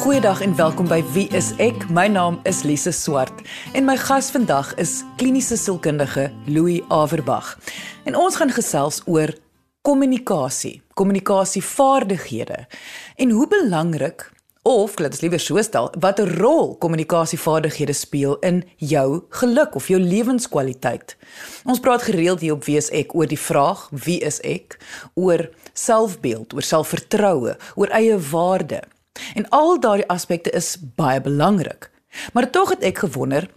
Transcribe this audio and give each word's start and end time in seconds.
Goeiedag 0.00 0.40
en 0.40 0.54
welkom 0.56 0.86
by 0.88 1.02
Wie 1.12 1.26
is 1.36 1.50
ek? 1.60 1.82
My 1.92 2.06
naam 2.08 2.38
is 2.48 2.62
Lise 2.64 2.88
Swart 2.96 3.42
en 3.76 3.84
my 3.84 3.98
gas 4.00 4.30
vandag 4.32 4.70
is 4.80 5.02
kliniese 5.20 5.58
sielkundige 5.60 6.30
Louis 6.48 6.80
Averbag. 6.88 7.50
En 8.08 8.14
ons 8.16 8.38
gaan 8.40 8.48
gesels 8.48 9.02
oor 9.04 9.28
kommunikasie, 9.84 10.78
kommunikasievaardighede 10.96 12.62
en 13.20 13.34
hoe 13.36 13.44
belangrik 13.52 14.24
of 14.64 14.96
laat 14.98 15.18
ons 15.18 15.20
liewer 15.20 15.42
so 15.44 15.60
stel, 15.60 15.90
watter 16.00 16.32
rol 16.40 16.78
kommunikasievaardighede 16.80 17.92
speel 17.92 18.38
in 18.40 18.62
jou 18.76 19.20
geluk 19.42 19.76
of 19.76 19.90
jou 19.92 20.00
lewenskwaliteit. 20.00 21.12
Ons 21.68 21.82
praat 21.84 22.06
gereeld 22.08 22.40
hier 22.40 22.56
op 22.56 22.64
Wie 22.64 22.78
is 22.80 22.88
ek 22.88 23.12
oor 23.12 23.28
die 23.28 23.40
vraag 23.40 23.84
wie 23.92 24.16
is 24.24 24.40
ek? 24.48 24.78
oor 25.12 25.44
selfbeeld, 25.76 26.56
oor 26.56 26.64
selfvertroue, 26.64 27.58
oor 27.76 27.92
eie 28.00 28.16
waarde. 28.30 28.80
En 29.34 29.48
al 29.48 29.80
daardie 29.80 30.08
aspekte 30.08 30.50
is 30.50 30.76
baie 30.96 31.20
belangrik. 31.20 31.90
Maar 32.32 32.50
tog 32.50 32.74
het 32.74 32.82
ek 32.82 32.98
gewonder, 32.98 33.48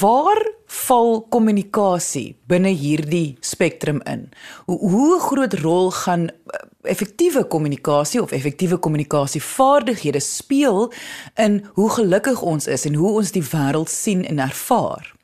waar 0.00 0.42
val 0.66 1.20
kommunikasie 1.30 2.36
binne 2.50 2.72
hierdie 2.74 3.36
spektrum 3.40 4.00
in? 4.04 4.28
Hoe 4.66 4.78
hoe 4.90 5.20
groot 5.20 5.54
rol 5.62 5.90
gaan 5.90 6.28
eh, 6.28 6.34
effektiewe 6.82 7.44
kommunikasie 7.46 8.22
of 8.22 8.32
effektiewe 8.32 8.78
kommunikasievaardighede 8.78 10.20
speel 10.20 10.92
in 11.34 11.64
hoe 11.74 11.90
gelukkig 11.90 12.42
ons 12.42 12.66
is 12.66 12.84
en 12.84 12.94
hoe 12.94 13.12
ons 13.22 13.30
die 13.30 13.44
wêreld 13.52 13.90
sien 13.90 14.24
en 14.24 14.38
ervaar? 14.38 15.15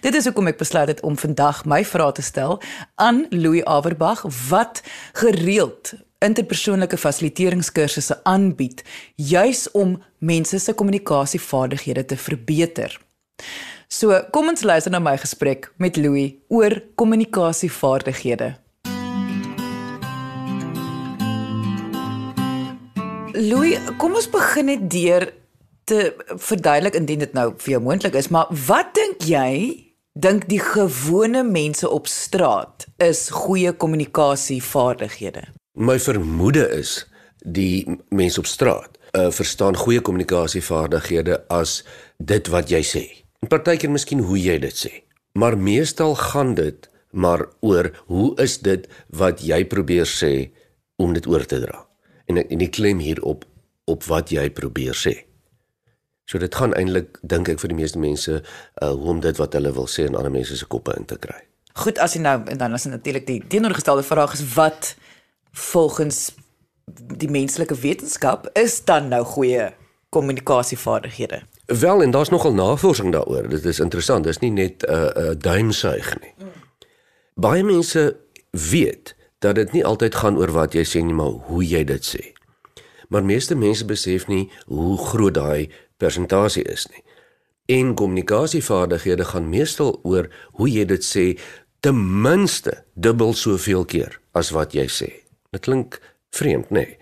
Dit 0.00 0.14
is 0.14 0.24
hoekom 0.28 0.50
ek 0.50 0.58
besluit 0.60 0.88
het 0.88 1.00
om 1.02 1.16
vandag 1.18 1.64
my 1.64 1.82
vrae 1.84 2.12
te 2.14 2.22
stel 2.22 2.60
aan 2.94 3.24
Louis 3.30 3.64
Averbag 3.64 4.24
wat 4.48 4.82
gereeld 5.12 5.94
interpersoonlike 6.24 6.96
fasiliteeringskursusse 6.96 8.20
aanbied 8.24 8.82
juis 9.16 9.66
om 9.70 9.98
mense 10.18 10.58
se 10.58 10.72
kommunikasievaardighede 10.72 12.04
te 12.04 12.16
verbeter. 12.16 13.00
So, 13.88 14.16
kom 14.32 14.48
ons 14.48 14.64
luister 14.64 14.90
na 14.90 14.98
my 14.98 15.16
gesprek 15.20 15.68
met 15.76 15.96
Louis 15.96 16.34
oor 16.48 16.80
kommunikasievaardighede. 16.94 18.54
Louis, 23.34 23.78
kom 23.98 24.14
ons 24.14 24.30
begin 24.30 24.70
net 24.70 24.86
deur 24.90 25.28
te 25.84 26.14
verduidelik 26.28 26.94
indien 26.98 27.24
dit 27.24 27.32
nou 27.36 27.52
vir 27.58 27.76
jou 27.76 27.82
moontlik 27.82 28.16
is, 28.18 28.30
maar 28.32 28.50
wat 28.66 28.94
dink 28.96 29.26
jy 29.28 29.50
dink 30.14 30.46
die 30.48 30.60
gewone 30.62 31.42
mense 31.42 31.88
op 31.90 32.06
straat 32.06 32.86
is 33.02 33.28
goeie 33.34 33.72
kommunikasievaardighede? 33.72 35.48
My 35.74 35.98
vermoede 35.98 36.68
is 36.70 37.02
die 37.44 37.84
mense 38.14 38.40
op 38.40 38.46
straat 38.46 38.98
uh, 39.14 39.30
verstaan 39.30 39.76
goeie 39.76 40.00
kommunikasievaardighede 40.00 41.42
as 41.52 41.82
dit 42.18 42.48
wat 42.52 42.70
jy 42.70 42.82
sê. 42.86 43.04
En 43.42 43.50
partykeer 43.50 43.92
miskien 43.92 44.22
hoe 44.24 44.38
jy 44.40 44.58
dit 44.62 44.84
sê. 44.86 44.92
Maar 45.38 45.58
meestal 45.58 46.14
gaan 46.18 46.54
dit 46.54 46.90
maar 47.14 47.46
oor 47.62 47.90
hoe 48.10 48.32
is 48.42 48.58
dit 48.58 48.86
wat 49.14 49.42
jy 49.42 49.64
probeer 49.70 50.08
sê 50.08 50.50
om 50.98 51.14
dit 51.14 51.26
oor 51.30 51.44
te 51.46 51.60
dra. 51.62 51.84
En 52.26 52.40
en 52.42 52.58
die 52.58 52.70
klem 52.70 53.02
hier 53.02 53.22
op 53.22 53.44
op 53.90 54.06
wat 54.08 54.30
jy 54.32 54.48
probeer 54.50 54.96
sê. 54.96 55.12
So 56.24 56.38
dit 56.38 56.54
gaan 56.54 56.74
eintlik 56.74 57.18
dink 57.22 57.48
ek 57.48 57.60
vir 57.60 57.72
die 57.74 57.80
meeste 57.82 57.98
mense 57.98 58.40
uh 58.40 58.92
hoe 58.92 59.10
om 59.16 59.20
dit 59.20 59.36
wat 59.36 59.52
hulle 59.52 59.72
wil 59.76 59.88
sê 59.90 60.06
in 60.08 60.16
ander 60.16 60.32
mense 60.32 60.56
se 60.56 60.66
koppe 60.66 60.94
in 60.96 61.04
te 61.04 61.18
kry. 61.20 61.40
Goed, 61.74 61.98
as 61.98 62.14
jy 62.14 62.22
nou 62.24 62.38
en 62.48 62.58
dan 62.58 62.74
is 62.74 62.84
natuurlik 62.84 63.26
die 63.26 63.42
teenoorgestelde 63.48 64.02
vraag 64.06 64.32
is 64.38 64.44
wat 64.54 64.94
volgens 65.52 66.30
die 67.18 67.30
menslike 67.30 67.74
wetenskap 67.74 68.48
is 68.58 68.84
dan 68.84 69.08
nou 69.08 69.24
goeie 69.24 69.72
kommunikasievaardighede. 70.14 71.42
Wel 71.66 72.02
en 72.02 72.10
daar's 72.10 72.28
nogal 72.28 72.54
navorsing 72.54 73.12
daaroor. 73.12 73.48
Dit 73.48 73.64
is 73.64 73.80
interessant. 73.80 74.24
Dis 74.24 74.38
nie 74.38 74.50
net 74.50 74.82
'n 74.82 74.92
uh, 74.92 75.00
'n 75.00 75.30
uh, 75.30 75.34
duimsuig 75.38 76.20
nie. 76.20 76.34
Mm. 76.38 76.52
Baie 77.34 77.64
mense 77.64 78.16
weet 78.50 79.16
dat 79.38 79.54
dit 79.54 79.72
nie 79.72 79.84
altyd 79.84 80.14
gaan 80.14 80.38
oor 80.38 80.50
wat 80.50 80.72
jy 80.72 80.84
sê 80.84 81.02
nie, 81.02 81.14
maar 81.14 81.34
hoe 81.50 81.64
jy 81.66 81.84
dit 81.84 82.04
sê. 82.14 82.32
Maar 83.08 83.24
meeste 83.24 83.54
mense 83.54 83.84
besef 83.84 84.26
nie 84.26 84.50
hoe 84.66 84.98
groot 84.98 85.34
daai 85.34 85.70
persentasie 86.04 86.64
is 86.68 86.86
nie. 86.92 87.02
En 87.72 87.94
kommunikasievaardighede 87.96 89.24
gaan 89.32 89.48
meestal 89.48 89.96
oor 90.04 90.28
hoe 90.60 90.68
jy 90.68 90.84
dit 90.88 91.04
sê 91.04 91.26
ten 91.84 91.96
minste 91.96 92.82
dubbel 92.94 93.32
soveel 93.36 93.84
keer 93.88 94.20
as 94.36 94.52
wat 94.56 94.76
jy 94.76 94.84
sê. 94.88 95.10
Dit 95.52 95.64
klink 95.64 96.00
vreemd, 96.36 96.70
nê? 96.70 96.84
Nee. 96.84 97.00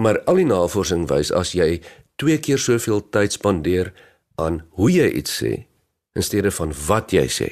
Maar 0.00 0.22
al 0.30 0.40
die 0.40 0.48
navorsing 0.48 1.08
wys 1.10 1.32
as 1.34 1.52
jy 1.54 1.80
twee 2.20 2.38
keer 2.42 2.60
soveel 2.62 3.02
tyd 3.12 3.34
spandeer 3.34 3.92
aan 4.40 4.62
hoe 4.78 4.90
jy 4.92 5.08
iets 5.20 5.40
sê 5.42 5.52
in 6.16 6.24
steede 6.24 6.52
van 6.54 6.72
wat 6.86 7.12
jy 7.14 7.26
sê, 7.30 7.48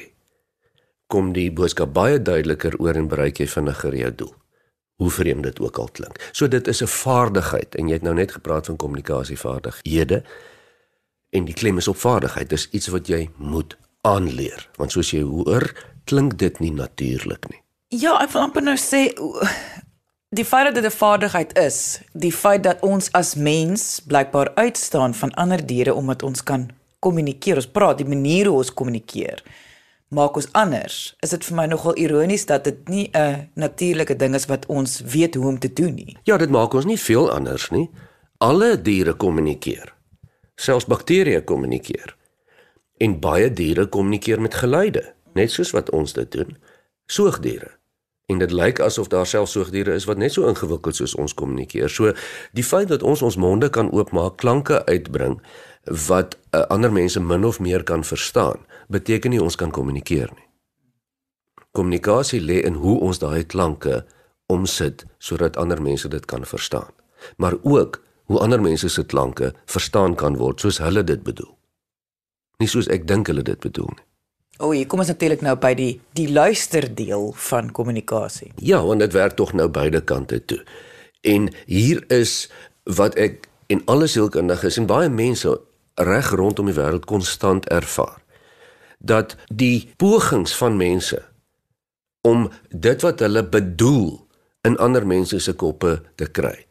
kom 1.09 1.31
die 1.33 1.49
boodskap 1.53 1.93
baie 1.95 2.19
duideliker 2.21 2.77
oor 2.81 2.97
en 2.97 3.09
bereik 3.11 3.41
jy 3.41 3.47
vinniger 3.49 3.95
jou 3.97 4.11
doel. 4.23 4.33
Hoe 4.99 5.11
vreemd 5.11 5.43
dit 5.47 5.59
ook 5.63 5.77
al 5.79 5.87
klink. 5.91 6.19
So 6.31 6.47
dit 6.47 6.67
is 6.67 6.81
'n 6.83 6.91
vaardigheid 6.91 7.75
en 7.75 7.87
jy 7.87 7.93
het 7.93 8.03
nou 8.03 8.15
net 8.15 8.31
gepraat 8.31 8.65
van 8.65 8.75
kommunikasievaardighede 8.75 10.23
en 11.29 11.45
die 11.45 11.53
klem 11.53 11.77
is 11.77 11.87
op 11.87 11.97
vaardigheid. 11.97 12.49
Dis 12.49 12.67
iets 12.71 12.87
wat 12.87 13.07
jy 13.07 13.29
moet 13.37 13.77
aanleer, 14.01 14.69
want 14.75 14.91
soos 14.91 15.11
jy 15.11 15.21
hoor, 15.21 15.71
klink 16.03 16.37
dit 16.37 16.59
nie 16.59 16.71
natuurlik 16.71 17.49
nie. 17.49 17.61
Ja, 17.87 18.19
ek 18.21 18.31
wil 18.31 18.41
amper 18.41 18.61
nou 18.61 18.77
sê 18.77 19.07
die 20.29 20.45
feit 20.45 20.65
dat 20.65 20.75
dit 20.75 20.91
'n 20.91 20.97
vaardigheid 20.97 21.57
is, 21.57 22.01
die 22.13 22.33
feit 22.33 22.63
dat 22.63 22.81
ons 22.81 23.11
as 23.11 23.35
mens 23.35 23.99
blykbaar 23.99 24.51
uitstaan 24.55 25.13
van 25.13 25.33
ander 25.33 25.65
diere 25.65 25.93
omdat 25.93 26.23
ons 26.23 26.43
kan 26.43 26.69
kommunikeer, 26.99 27.55
ons 27.55 27.67
praat, 27.67 27.97
die 27.97 28.07
manier 28.07 28.45
hoe 28.45 28.57
ons 28.57 28.73
kommunikeer 28.73 29.43
maak 30.09 30.35
ons 30.35 30.49
anders. 30.51 31.15
Is 31.21 31.29
dit 31.29 31.45
vir 31.45 31.55
my 31.55 31.65
nogal 31.65 31.97
ironies 31.97 32.45
dat 32.45 32.63
dit 32.63 32.89
nie 32.89 33.09
'n 33.13 33.49
natuurlike 33.55 34.15
ding 34.15 34.35
is 34.35 34.45
wat 34.45 34.65
ons 34.65 35.01
weet 35.01 35.35
hoe 35.35 35.47
om 35.47 35.59
te 35.59 35.73
doen 35.73 35.93
nie. 35.93 36.17
Ja, 36.23 36.37
dit 36.37 36.49
maak 36.49 36.73
ons 36.73 36.85
nie 36.85 36.99
veel 36.99 37.31
anders 37.31 37.69
nie. 37.69 37.89
Alle 38.37 38.81
diere 38.81 39.13
kommunikeer 39.13 39.97
selfs 40.59 40.87
bakterieë 40.91 41.43
kommunikeer. 41.47 42.15
En 42.99 43.19
baie 43.23 43.47
diere 43.53 43.87
kommunikeer 43.87 44.41
met 44.43 44.57
geluide, 44.59 45.05
net 45.37 45.53
soos 45.53 45.71
wat 45.75 45.91
ons 45.95 46.13
dit 46.17 46.31
doen. 46.31 46.57
Soogdiere. 47.07 47.71
En 48.29 48.41
dit 48.41 48.51
lyk 48.53 48.81
asof 48.83 49.07
daar 49.09 49.25
selfs 49.25 49.55
soogdiere 49.55 49.95
is 49.97 50.05
wat 50.05 50.19
net 50.21 50.35
so 50.35 50.49
ingewikkeld 50.51 50.99
soos 50.99 51.15
ons 51.17 51.33
kommunikeer. 51.33 51.89
So 51.89 52.13
die 52.53 52.65
feit 52.65 52.91
dat 52.91 53.03
ons 53.03 53.23
ons 53.25 53.39
monde 53.39 53.71
kan 53.73 53.89
oopmaak, 53.95 54.37
klanke 54.37 54.83
uitbring 54.85 55.39
wat 56.07 56.35
uh, 56.51 56.67
ander 56.69 56.91
mense 56.93 57.21
min 57.23 57.47
of 57.47 57.57
meer 57.63 57.83
kan 57.87 58.03
verstaan, 58.03 58.59
beteken 58.89 59.33
nie 59.33 59.41
ons 59.41 59.55
kan 59.55 59.71
kommunikeer 59.71 60.31
nie. 60.33 60.47
Kommunikasie 61.77 62.41
lê 62.41 62.63
in 62.65 62.79
hoe 62.81 62.97
ons 63.05 63.21
daai 63.21 63.45
klanke 63.45 64.01
omsit 64.49 65.05
sodat 65.21 65.57
ander 65.61 65.81
mense 65.81 66.09
dit 66.09 66.25
kan 66.25 66.45
verstaan. 66.45 66.89
Maar 67.37 67.59
ook 67.61 68.01
hoe 68.29 68.39
ander 68.39 68.61
mense 68.61 68.89
se 68.89 69.05
klanke 69.05 69.53
verstaan 69.65 70.15
kan 70.15 70.37
word 70.37 70.61
soos 70.61 70.81
hulle 70.81 71.03
dit 71.03 71.23
bedoel. 71.23 71.51
Nie 72.59 72.69
soos 72.69 72.89
ek 72.89 73.05
dink 73.07 73.29
hulle 73.29 73.45
dit 73.45 73.59
bedoel 73.61 73.91
nie. 73.93 74.05
O, 74.59 74.73
hier 74.75 74.89
kom 74.91 74.99
ons 74.99 75.07
natuurlik 75.07 75.43
nou 75.45 75.53
by 75.55 75.71
die 75.77 75.91
die 76.17 76.27
luisterdeel 76.27 77.29
van 77.47 77.69
kommunikasie. 77.71 78.51
Ja, 78.59 78.81
want 78.83 78.99
dit 78.99 79.13
werk 79.15 79.37
tog 79.39 79.53
nou 79.55 79.69
beide 79.71 80.01
kante 80.01 80.41
toe. 80.43 80.59
En 81.23 81.47
hier 81.69 82.01
is 82.11 82.49
wat 82.83 83.15
ek 83.15 83.47
en 83.71 83.85
alle 83.85 84.09
sielkundiges 84.09 84.81
en 84.81 84.89
baie 84.89 85.09
mense 85.13 85.53
reg 85.99 86.33
rondom 86.35 86.67
die 86.67 86.75
wêreld 86.75 87.05
konstant 87.07 87.69
ervaar 87.71 88.18
dat 88.99 89.35
die 89.47 89.89
pogings 89.97 90.55
van 90.55 90.77
mense 90.77 91.23
om 92.21 92.49
dit 92.69 93.01
wat 93.01 93.19
hulle 93.19 93.43
bedoel 93.47 94.27
in 94.67 94.77
ander 94.77 95.07
mense 95.07 95.39
se 95.39 95.53
koppe 95.53 96.01
te 96.15 96.27
kry 96.27 96.67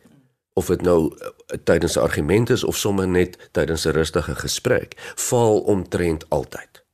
of 0.58 0.66
dit 0.72 0.82
nou 0.82 0.98
uh, 1.08 1.30
tydens 1.64 1.96
'n 1.96 2.04
argument 2.04 2.50
is 2.50 2.64
of 2.64 2.76
sommer 2.76 3.08
net 3.08 3.38
tydens 3.52 3.86
'n 3.86 3.94
rustige 3.94 4.34
gesprek, 4.34 4.94
val 5.30 5.60
omtrent 5.60 6.24
altyd. 6.28 6.84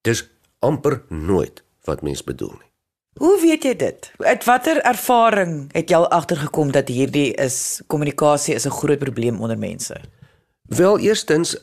Dis 0.00 0.28
amper 0.58 1.02
nooit 1.08 1.62
wat 1.84 2.02
mens 2.02 2.24
bedoel 2.24 2.54
nie. 2.60 2.70
Hoe 3.18 3.40
weet 3.40 3.62
jy 3.62 3.76
dit? 3.76 4.12
Uit 4.16 4.44
watter 4.44 4.80
ervaring 4.80 5.72
het 5.72 5.90
jy 5.90 5.96
al 5.96 6.08
agtergekom 6.08 6.70
dat 6.72 6.88
hierdie 6.88 7.34
is 7.34 7.82
kommunikasie 7.86 8.54
is 8.54 8.66
'n 8.66 8.78
groot 8.80 8.98
probleem 8.98 9.40
onder 9.40 9.58
mense? 9.58 10.00
Wel, 10.62 10.98
eerstens 10.98 11.56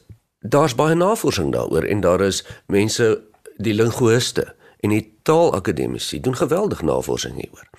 daar's 0.49 0.75
baie 0.75 0.95
navorsing 0.95 1.51
daaroor 1.53 1.83
en 1.83 2.01
daar 2.01 2.21
is 2.21 2.43
mense 2.67 3.21
die 3.57 3.73
linguiste 3.73 4.53
en 4.79 4.93
die 4.93 5.05
taalakademici 5.23 6.19
doen 6.21 6.35
geweldig 6.35 6.81
navorsing 6.81 7.35
hieroor. 7.39 7.69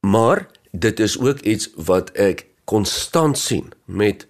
Maar 0.00 0.46
dit 0.70 1.00
is 1.00 1.18
ook 1.20 1.40
iets 1.40 1.70
wat 1.76 2.10
ek 2.10 2.46
konstant 2.64 3.38
sien 3.38 3.72
met 3.84 4.26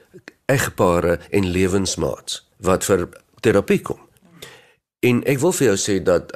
egpare 0.47 1.19
en 1.31 1.51
lewensmaats 1.51 2.43
wat 2.59 2.85
vir 2.85 3.09
terapie 3.41 3.81
kom. 3.81 4.01
En 5.03 5.23
ek 5.27 5.41
wil 5.43 5.55
vir 5.57 5.73
jou 5.73 5.79
sê 5.81 5.99
dat 6.03 6.33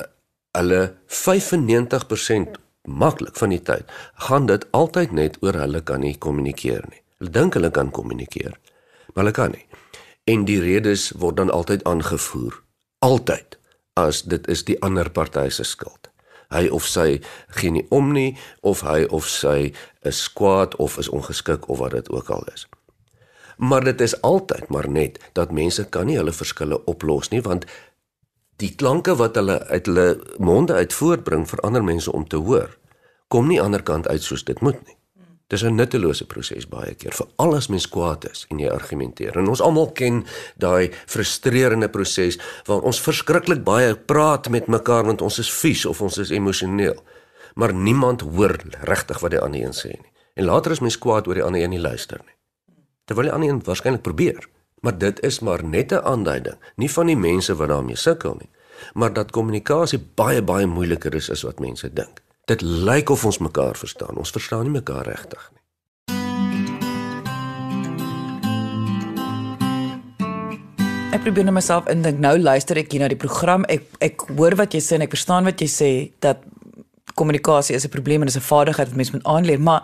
hulle 0.56 0.82
95% 1.06 2.58
maklik 2.87 3.37
van 3.38 3.52
die 3.52 3.62
tyd 3.62 3.90
gaan 4.28 4.46
dit 4.50 4.66
altyd 4.70 5.12
net 5.12 5.38
oor 5.42 5.58
hulle 5.58 5.82
kan 5.82 6.02
nie 6.02 6.16
kommunikeer 6.19 6.87
nie. 6.90 7.02
Hulle 7.19 7.32
dink 7.34 7.58
hulle 7.58 7.70
kan 7.70 7.90
kommunikeer, 7.90 8.54
maar 9.12 9.25
hulle 9.25 9.34
kan 9.37 9.54
nie. 9.54 9.66
En 10.26 10.43
die 10.44 10.58
redes 10.61 11.12
word 11.14 11.37
dan 11.37 11.50
altyd 11.55 11.84
aangevoer. 11.87 12.62
Altyd 12.99 13.58
as 13.94 14.25
dit 14.26 14.49
is 14.50 14.64
die 14.67 14.76
ander 14.82 15.11
party 15.11 15.49
se 15.55 15.62
skuld. 15.64 16.11
Hy 16.50 16.67
of 16.75 16.87
sy 16.87 17.20
gee 17.58 17.70
nie 17.70 17.84
om 17.94 18.11
nie 18.14 18.32
of 18.67 18.82
hy 18.87 19.05
of 19.14 19.28
sy 19.31 19.70
is 20.06 20.25
kwaad 20.34 20.75
of 20.82 20.99
is 20.99 21.11
ongeskik 21.14 21.69
of 21.70 21.78
wat 21.78 21.94
dit 21.94 22.11
ook 22.11 22.31
al 22.34 22.43
is. 22.55 22.67
Maar 23.56 23.87
dit 23.87 24.00
is 24.00 24.19
altyd 24.26 24.69
maar 24.69 24.90
net 24.90 25.23
dat 25.38 25.55
mense 25.55 25.87
kan 25.94 26.11
nie 26.11 26.19
hulle 26.19 26.34
verskille 26.34 26.82
oplos 26.90 27.31
nie 27.31 27.43
want 27.46 27.67
die 28.58 28.75
klanke 28.75 29.14
wat 29.23 29.38
hulle 29.38 29.61
uit 29.70 29.87
hulle 29.87 30.08
monde 30.38 30.75
uit 30.75 30.93
voortbring 30.93 31.46
vir 31.49 31.62
ander 31.62 31.84
mense 31.84 32.12
om 32.12 32.26
te 32.26 32.43
hoor, 32.43 32.70
kom 33.28 33.46
nie 33.46 33.62
aan 33.62 33.70
die 33.70 33.78
ander 33.78 33.82
kant 33.82 34.08
uit 34.08 34.23
soos 34.23 34.44
dit 34.44 34.61
moet 34.61 34.78
nie. 34.87 34.99
Dis 35.46 35.62
'n 35.62 35.75
nuttelose 35.75 36.26
proses 36.26 36.69
baie 36.69 36.94
keer 36.94 37.12
vir 37.12 37.26
al 37.37 37.54
as 37.54 37.69
mens 37.69 37.88
kwaad 37.88 38.25
is 38.31 38.46
en 38.50 38.58
jy 38.58 38.70
argumenteer. 38.70 39.37
En 39.37 39.48
ons 39.48 39.60
almal 39.60 39.93
ken 39.93 40.25
daai 40.56 40.90
frustrerende 41.06 41.88
proses 41.88 42.38
waar 42.64 42.81
ons 42.81 43.00
verskriklik 43.00 43.62
baie 43.64 43.94
praat 43.94 44.48
met 44.48 44.66
mekaar 44.66 45.04
want 45.04 45.22
ons 45.22 45.38
is 45.38 45.52
vies 45.52 45.87
of 45.87 46.02
ons 46.02 46.19
is 46.19 46.31
emosioneel. 46.31 47.02
Maar 47.54 47.75
niemand 47.75 48.20
hoor 48.20 48.58
regtig 48.81 49.20
wat 49.20 49.31
die 49.31 49.40
ander 49.40 49.62
een 49.62 49.72
sê 49.72 49.88
nie. 49.88 50.12
En 50.34 50.44
later 50.44 50.70
is 50.70 50.81
mens 50.81 50.98
kwaad 50.98 51.28
oor 51.28 51.34
die 51.34 51.44
ander 51.44 51.62
een 51.62 51.70
nie 51.70 51.81
luister 51.81 52.20
nie. 52.26 52.34
Terwyl 53.04 53.25
die 53.25 53.32
ander 53.32 53.49
een 53.49 53.62
waarskynlik 53.64 54.02
probeer. 54.02 54.49
Maar 54.81 54.99
dit 54.99 55.20
is 55.25 55.40
maar 55.40 55.64
net 55.64 55.92
'n 55.92 56.04
aanduiding, 56.04 56.56
nie 56.76 56.90
van 56.90 57.06
die 57.06 57.16
mense 57.16 57.54
wat 57.54 57.69
daarmee 57.69 57.96
sukkel 57.96 58.34
nie, 58.34 58.50
maar 58.94 59.12
dat 59.12 59.31
kommunikasie 59.31 59.99
baie 60.14 60.42
baie 60.42 60.66
moeiliker 60.66 61.14
is 61.14 61.31
as 61.31 61.42
wat 61.42 61.58
mense 61.60 61.92
dink. 61.92 62.25
Dit 62.46 62.62
lyk 62.62 63.10
of 63.10 63.25
ons 63.26 63.38
mekaar 63.43 63.75
verstaan. 63.75 64.14
Ons 64.22 64.31
verstaan 64.31 64.69
nie 64.69 64.76
mekaar 64.76 65.02
regtig 65.08 65.48
nie. 65.50 65.62
Ek 71.16 71.25
probeer 71.25 71.48
net 71.48 71.56
myself 71.56 71.88
indink. 71.90 72.20
Nou 72.22 72.37
luister 72.38 72.78
ek 72.78 72.94
hier 72.94 73.02
na 73.02 73.10
die 73.10 73.19
program. 73.19 73.66
Ek 73.66 73.88
ek 74.04 74.28
hoor 74.38 74.54
wat 74.62 74.78
jy 74.78 74.82
sê 74.84 74.94
en 74.94 75.06
ek 75.08 75.16
verstaan 75.16 75.50
wat 75.50 75.58
jy 75.64 75.69
sê 75.72 75.90
dat 76.22 76.44
kommunikasie 77.19 77.75
is 77.75 77.87
'n 77.88 77.90
probleem 77.90 78.22
en 78.22 78.31
dis 78.31 78.38
'n 78.38 78.50
vaardigheid 78.52 78.88
wat 78.88 78.96
mens 78.96 79.10
moet 79.10 79.26
aanleer, 79.26 79.60
maar 79.60 79.82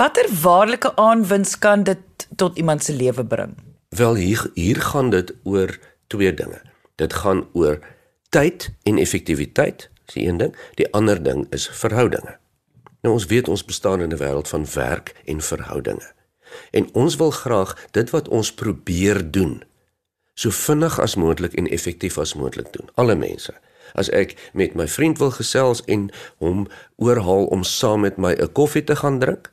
watter 0.00 0.26
waarlike 0.42 0.96
aanwins 0.96 1.58
kan 1.58 1.84
dit 1.84 2.02
tot 2.36 2.58
iemand 2.58 2.82
se 2.82 2.92
lewe 2.92 3.24
bring? 3.24 3.54
Wel 3.90 4.14
hier 4.14 4.50
hier 4.54 4.80
gaan 4.82 5.10
dit 5.10 5.34
oor 5.44 5.78
twee 6.08 6.34
dinge. 6.34 6.60
Dit 6.96 7.12
gaan 7.12 7.46
oor 7.52 7.78
tyd 8.30 8.74
en 8.82 8.98
effektiwiteit, 8.98 9.90
is 10.06 10.14
een 10.14 10.36
ding. 10.36 10.56
Die 10.74 10.92
ander 10.92 11.22
ding 11.22 11.46
is 11.50 11.68
verhoudinge. 11.68 12.38
Nou 13.00 13.14
ons 13.14 13.26
weet 13.26 13.48
ons 13.48 13.64
bestaan 13.64 14.00
in 14.00 14.12
'n 14.12 14.16
wêreld 14.16 14.48
van 14.48 14.66
werk 14.74 15.14
en 15.24 15.40
verhoudinge. 15.40 16.12
En 16.70 16.88
ons 16.92 17.16
wil 17.16 17.30
graag 17.30 17.86
dit 17.90 18.10
wat 18.10 18.28
ons 18.28 18.54
probeer 18.54 19.30
doen 19.30 19.62
so 20.34 20.50
vinnig 20.50 20.98
as 21.00 21.14
moontlik 21.14 21.54
en 21.54 21.68
effektief 21.70 22.18
as 22.18 22.34
moontlik 22.34 22.72
doen. 22.72 22.88
Alle 22.94 23.14
mense. 23.14 23.54
As 23.94 24.10
ek 24.10 24.34
met 24.52 24.74
my 24.74 24.88
vriend 24.90 25.18
wil 25.18 25.30
gesels 25.30 25.84
en 25.86 26.08
hom 26.42 26.66
oorhaal 26.96 27.46
om 27.54 27.62
saam 27.62 28.00
met 28.00 28.16
my 28.16 28.34
'n 28.34 28.52
koffie 28.52 28.84
te 28.84 28.96
gaan 28.96 29.18
drink, 29.18 29.50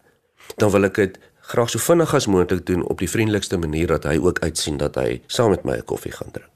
dan 0.57 0.71
wil 0.71 0.83
ek 0.83 0.95
dit 0.95 1.19
graag 1.39 1.69
so 1.69 1.80
vinnig 1.80 2.13
as 2.13 2.27
moontlik 2.27 2.65
doen 2.65 2.83
op 2.88 3.00
die 3.00 3.09
vriendelikste 3.09 3.57
manier 3.57 3.88
dat 3.88 4.03
hy 4.03 4.18
ook 4.18 4.39
uitsien 4.39 4.77
dat 4.77 4.95
hy 4.95 5.21
saam 5.27 5.50
met 5.50 5.63
my 5.63 5.77
'n 5.77 5.86
koffie 5.86 6.12
gaan 6.12 6.31
drink. 6.31 6.50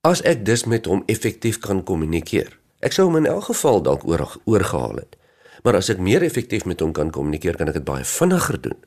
As 0.00 0.22
ek 0.22 0.44
dus 0.44 0.64
met 0.64 0.86
hom 0.86 1.02
effektief 1.06 1.58
kan 1.58 1.82
kommunikeer. 1.82 2.58
Ek 2.84 2.92
sou 2.92 3.06
hom 3.08 3.16
in 3.16 3.26
elk 3.26 3.48
geval 3.48 3.82
dalk 3.82 4.04
oor 4.04 4.26
oorgehaal 4.44 5.00
het. 5.00 5.16
Maar 5.64 5.80
as 5.80 5.88
ek 5.90 5.98
meer 6.02 6.22
effektief 6.22 6.66
met 6.68 6.80
hom 6.80 6.92
kan 6.92 7.10
kommunikeer, 7.10 7.56
kan 7.56 7.68
ek 7.72 7.80
dit 7.80 7.86
baie 7.86 8.04
vinniger 8.04 8.60
doen. 8.60 8.78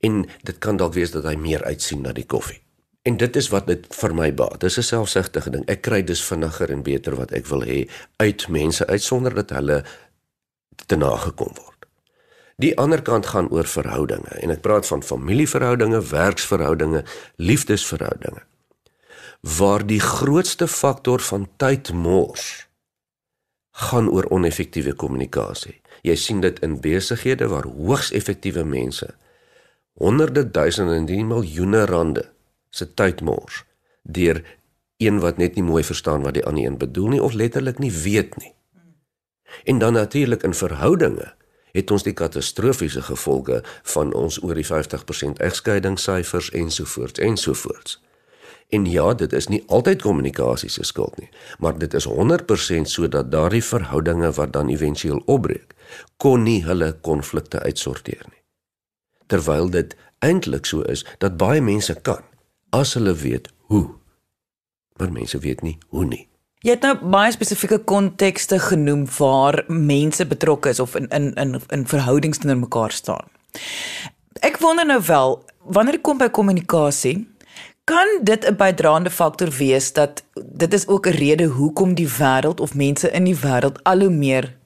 En 0.00 0.24
dit 0.48 0.58
kan 0.58 0.76
dalk 0.80 0.96
wees 0.96 1.12
dat 1.12 1.28
hy 1.28 1.36
meer 1.36 1.64
uitsien 1.64 2.00
na 2.02 2.14
die 2.16 2.26
koffie. 2.26 2.62
En 3.02 3.16
dit 3.16 3.36
is 3.36 3.48
wat 3.52 3.68
dit 3.68 3.84
vir 3.96 4.14
my 4.16 4.30
baat. 4.34 4.60
Dis 4.60 4.78
'n 4.78 4.82
selfsugtige 4.82 5.50
ding. 5.50 5.64
Ek 5.68 5.82
kry 5.82 6.02
dus 6.02 6.24
vinniger 6.24 6.70
en 6.70 6.82
beter 6.82 7.16
wat 7.16 7.32
ek 7.32 7.46
wil 7.46 7.62
hê 7.62 7.88
uit 8.16 8.48
mense 8.48 8.86
uit 8.86 9.02
sonder 9.02 9.34
dat 9.34 9.50
hulle 9.50 9.84
te 10.86 10.96
nagekom 10.96 11.52
word. 11.54 11.86
Die 12.56 12.76
ander 12.78 13.02
kant 13.02 13.26
gaan 13.26 13.48
oor 13.50 13.64
verhoudinge 13.64 14.36
en 14.40 14.50
ek 14.50 14.60
praat 14.60 14.86
van 14.86 15.02
familieverhoudinge, 15.02 16.00
werksverhoudinge, 16.00 17.04
liefdesverhoudinge. 17.36 18.42
Waar 19.40 19.86
die 19.86 20.00
grootste 20.00 20.68
faktor 20.68 21.20
van 21.20 21.48
tyd 21.56 21.92
mors 21.92 22.69
gaan 23.70 24.08
oor 24.08 24.26
oneffektiewe 24.30 24.92
kommunikasie. 24.92 25.80
Jy 26.02 26.16
sien 26.16 26.40
dit 26.40 26.58
in 26.64 26.80
besighede 26.80 27.48
waar 27.48 27.68
hoogs 27.68 28.10
effektiewe 28.16 28.64
mense 28.64 29.14
honderde 30.00 30.50
duisende 30.50 30.94
en 30.96 31.04
nie 31.04 31.24
miljoene 31.24 31.84
rande 31.84 32.22
se 32.70 32.86
tyd 32.94 33.20
mors 33.20 33.64
deur 34.02 34.40
een 35.00 35.20
wat 35.20 35.36
net 35.36 35.54
nie 35.54 35.64
mooi 35.64 35.82
verstaan 35.84 36.22
wat 36.24 36.38
die 36.38 36.44
ander 36.46 36.64
een 36.64 36.78
bedoel 36.78 37.08
nie 37.14 37.22
of 37.22 37.36
letterlik 37.36 37.78
nie 37.78 37.92
weet 37.92 38.36
nie. 38.36 38.54
En 39.64 39.78
dan 39.78 39.92
natuurlik 39.92 40.42
in 40.42 40.54
verhoudinge 40.54 41.34
het 41.72 41.90
ons 41.90 42.02
die 42.02 42.12
katastrofiese 42.12 43.02
gevolge 43.02 43.62
van 43.94 44.12
ons 44.14 44.42
oor 44.42 44.54
die 44.54 44.66
50% 44.66 45.42
egskeidingssyfers 45.44 46.50
ensovoorts 46.50 47.20
ensovoorts. 47.20 48.00
En 48.70 48.86
ja, 48.86 49.14
dit 49.14 49.32
is 49.32 49.48
nie 49.50 49.62
altyd 49.66 50.02
kommunikasie 50.02 50.70
se 50.70 50.84
skuld 50.86 51.18
nie, 51.18 51.28
maar 51.58 51.78
dit 51.78 51.94
is 51.94 52.06
100% 52.06 52.90
sodat 52.90 53.30
daardie 53.32 53.64
verhoudinge 53.64 54.30
wat 54.38 54.52
dan 54.52 54.70
éventueel 54.70 55.22
opbreek, 55.26 55.74
kon 56.16 56.42
nie 56.46 56.60
hulle 56.64 56.92
konflikte 57.02 57.58
uitsorteer 57.66 58.22
nie. 58.28 58.42
Terwyl 59.26 59.70
dit 59.70 59.96
eintlik 60.18 60.66
so 60.70 60.86
is 60.86 61.02
dat 61.18 61.38
baie 61.40 61.60
mense 61.60 61.94
kan 62.06 62.22
as 62.70 62.94
hulle 62.94 63.14
weet 63.14 63.50
hoe. 63.72 63.88
Maar 64.98 65.12
mense 65.12 65.38
weet 65.38 65.62
nie 65.66 65.78
hoe 65.88 66.04
nie. 66.04 66.26
Jy 66.60 66.74
het 66.76 66.82
nou 66.84 66.92
baie 67.08 67.32
spesifieke 67.32 67.78
kontekste 67.88 68.58
genoem 68.60 69.06
waar 69.16 69.62
mense 69.66 70.26
betrokke 70.28 70.74
is 70.74 70.80
of 70.80 70.94
in 70.98 71.08
in 71.08 71.32
in 71.40 71.56
in 71.72 71.86
verhoudings 71.88 72.38
teenoor 72.38 72.58
mekaar 72.66 72.92
staan. 72.92 73.30
Ek 74.44 74.60
wonder 74.60 74.86
nou 74.86 75.00
wel, 75.06 75.38
wanneer 75.64 75.96
dit 75.96 76.04
kom 76.04 76.18
by 76.18 76.28
kommunikasie, 76.28 77.28
kan 77.84 78.08
dit 78.22 78.44
'n 78.46 78.56
bydraende 78.56 79.10
faktor 79.10 79.50
wees 79.50 79.92
dat 79.92 80.24
dit 80.52 80.72
is 80.72 80.86
ook 80.86 81.06
'n 81.06 81.10
rede 81.10 81.44
hoekom 81.44 81.94
die 81.94 82.08
wêreld 82.08 82.60
of 82.60 82.74
mense 82.74 83.10
in 83.10 83.24
die 83.24 83.36
wêreld 83.36 83.82
al 83.82 84.00
hoe 84.00 84.10
meer 84.10 84.56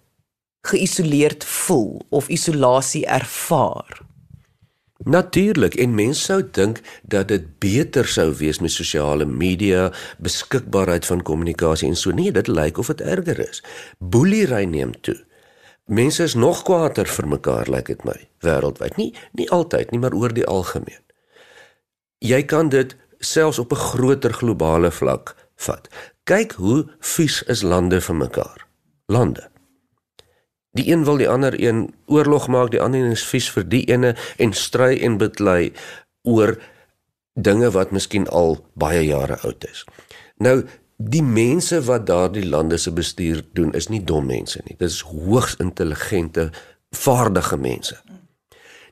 geïsoleerd 0.61 1.44
voel 1.44 2.00
of 2.08 2.28
isolasie 2.28 3.06
ervaar. 3.06 4.00
Natuurlik 5.05 5.75
en 5.75 5.94
mense 5.94 6.20
sou 6.20 6.43
dink 6.50 6.81
dat 7.02 7.28
dit 7.28 7.58
beter 7.58 8.06
sou 8.08 8.34
wees 8.39 8.58
met 8.58 8.72
sosiale 8.72 9.24
media, 9.24 9.93
beskikbaarheid 10.19 11.06
van 11.06 11.22
kommunikasie 11.22 11.89
en 11.89 11.96
so 11.96 12.10
nee, 12.10 12.32
dit 12.32 12.46
lyk 12.48 12.79
of 12.79 12.86
dit 12.86 13.00
erger 13.00 13.48
is. 13.48 13.62
Boelery 13.98 14.65
neem 14.65 15.00
toe. 15.00 15.24
Mense 15.84 16.22
is 16.22 16.34
nog 16.34 16.62
kwaader 16.65 17.06
vir 17.06 17.29
mekaar, 17.29 17.69
lyk 17.69 17.91
dit 17.93 18.05
my, 18.08 18.17
wêreldwyd. 18.41 18.96
Nie 18.96 19.12
nie 19.32 19.50
altyd 19.53 19.91
nie, 19.93 20.00
maar 20.00 20.17
oor 20.17 20.32
die 20.32 20.46
algemeen. 20.48 21.03
Jy 22.24 22.41
kan 22.48 22.70
dit 22.72 22.96
selfs 23.24 23.58
op 23.58 23.72
'n 23.72 23.84
groter 23.90 24.32
globale 24.32 24.90
vlak 24.90 25.34
vat. 25.56 25.88
Kyk 26.24 26.52
hoe 26.52 26.86
vies 27.00 27.43
is 27.43 27.62
lande 27.62 28.00
vir 28.00 28.14
mekaar. 28.14 28.66
Lande. 29.06 29.50
Die 30.74 30.90
een 30.90 31.04
wil 31.04 31.16
die 31.16 31.28
ander 31.28 31.54
een 31.60 31.94
oorlog 32.06 32.48
maak, 32.48 32.70
die 32.70 32.81
ander 32.81 33.00
een 33.00 33.10
is 33.10 33.26
vies 33.26 33.50
vir 33.50 33.69
die 33.69 33.84
ene 33.84 34.16
en 34.36 34.52
stry 34.52 34.98
en 35.00 35.19
beklei 35.19 35.72
oor 36.22 36.56
dinge 37.34 37.70
wat 37.70 37.90
miskien 37.90 38.26
al 38.28 38.58
baie 38.74 39.04
jare 39.06 39.38
oud 39.46 39.66
is. 39.70 39.84
Nou 40.36 40.64
die 40.96 41.22
mense 41.22 41.82
wat 41.84 42.06
daardie 42.06 42.46
lande 42.46 42.76
se 42.78 42.93
bestuur 42.93 43.43
doen 43.52 43.74
is 43.74 43.88
nie 43.88 44.04
dom 44.04 44.26
mense 44.26 44.60
nie. 44.64 44.76
Dit 44.78 44.90
is 44.90 45.00
hoogs 45.00 45.56
intelligente, 45.58 46.50
vaardige 46.90 47.56
mense. 47.56 47.98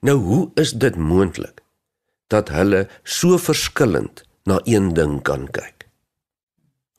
Nou 0.00 0.16
hoe 0.18 0.50
is 0.54 0.72
dit 0.72 0.96
moontlik 0.96 1.61
dat 2.32 2.50
hulle 2.52 2.86
so 3.04 3.38
verskillend 3.38 4.24
na 4.48 4.60
een 4.64 4.92
ding 4.96 5.20
kan 5.22 5.46
kyk? 5.50 5.82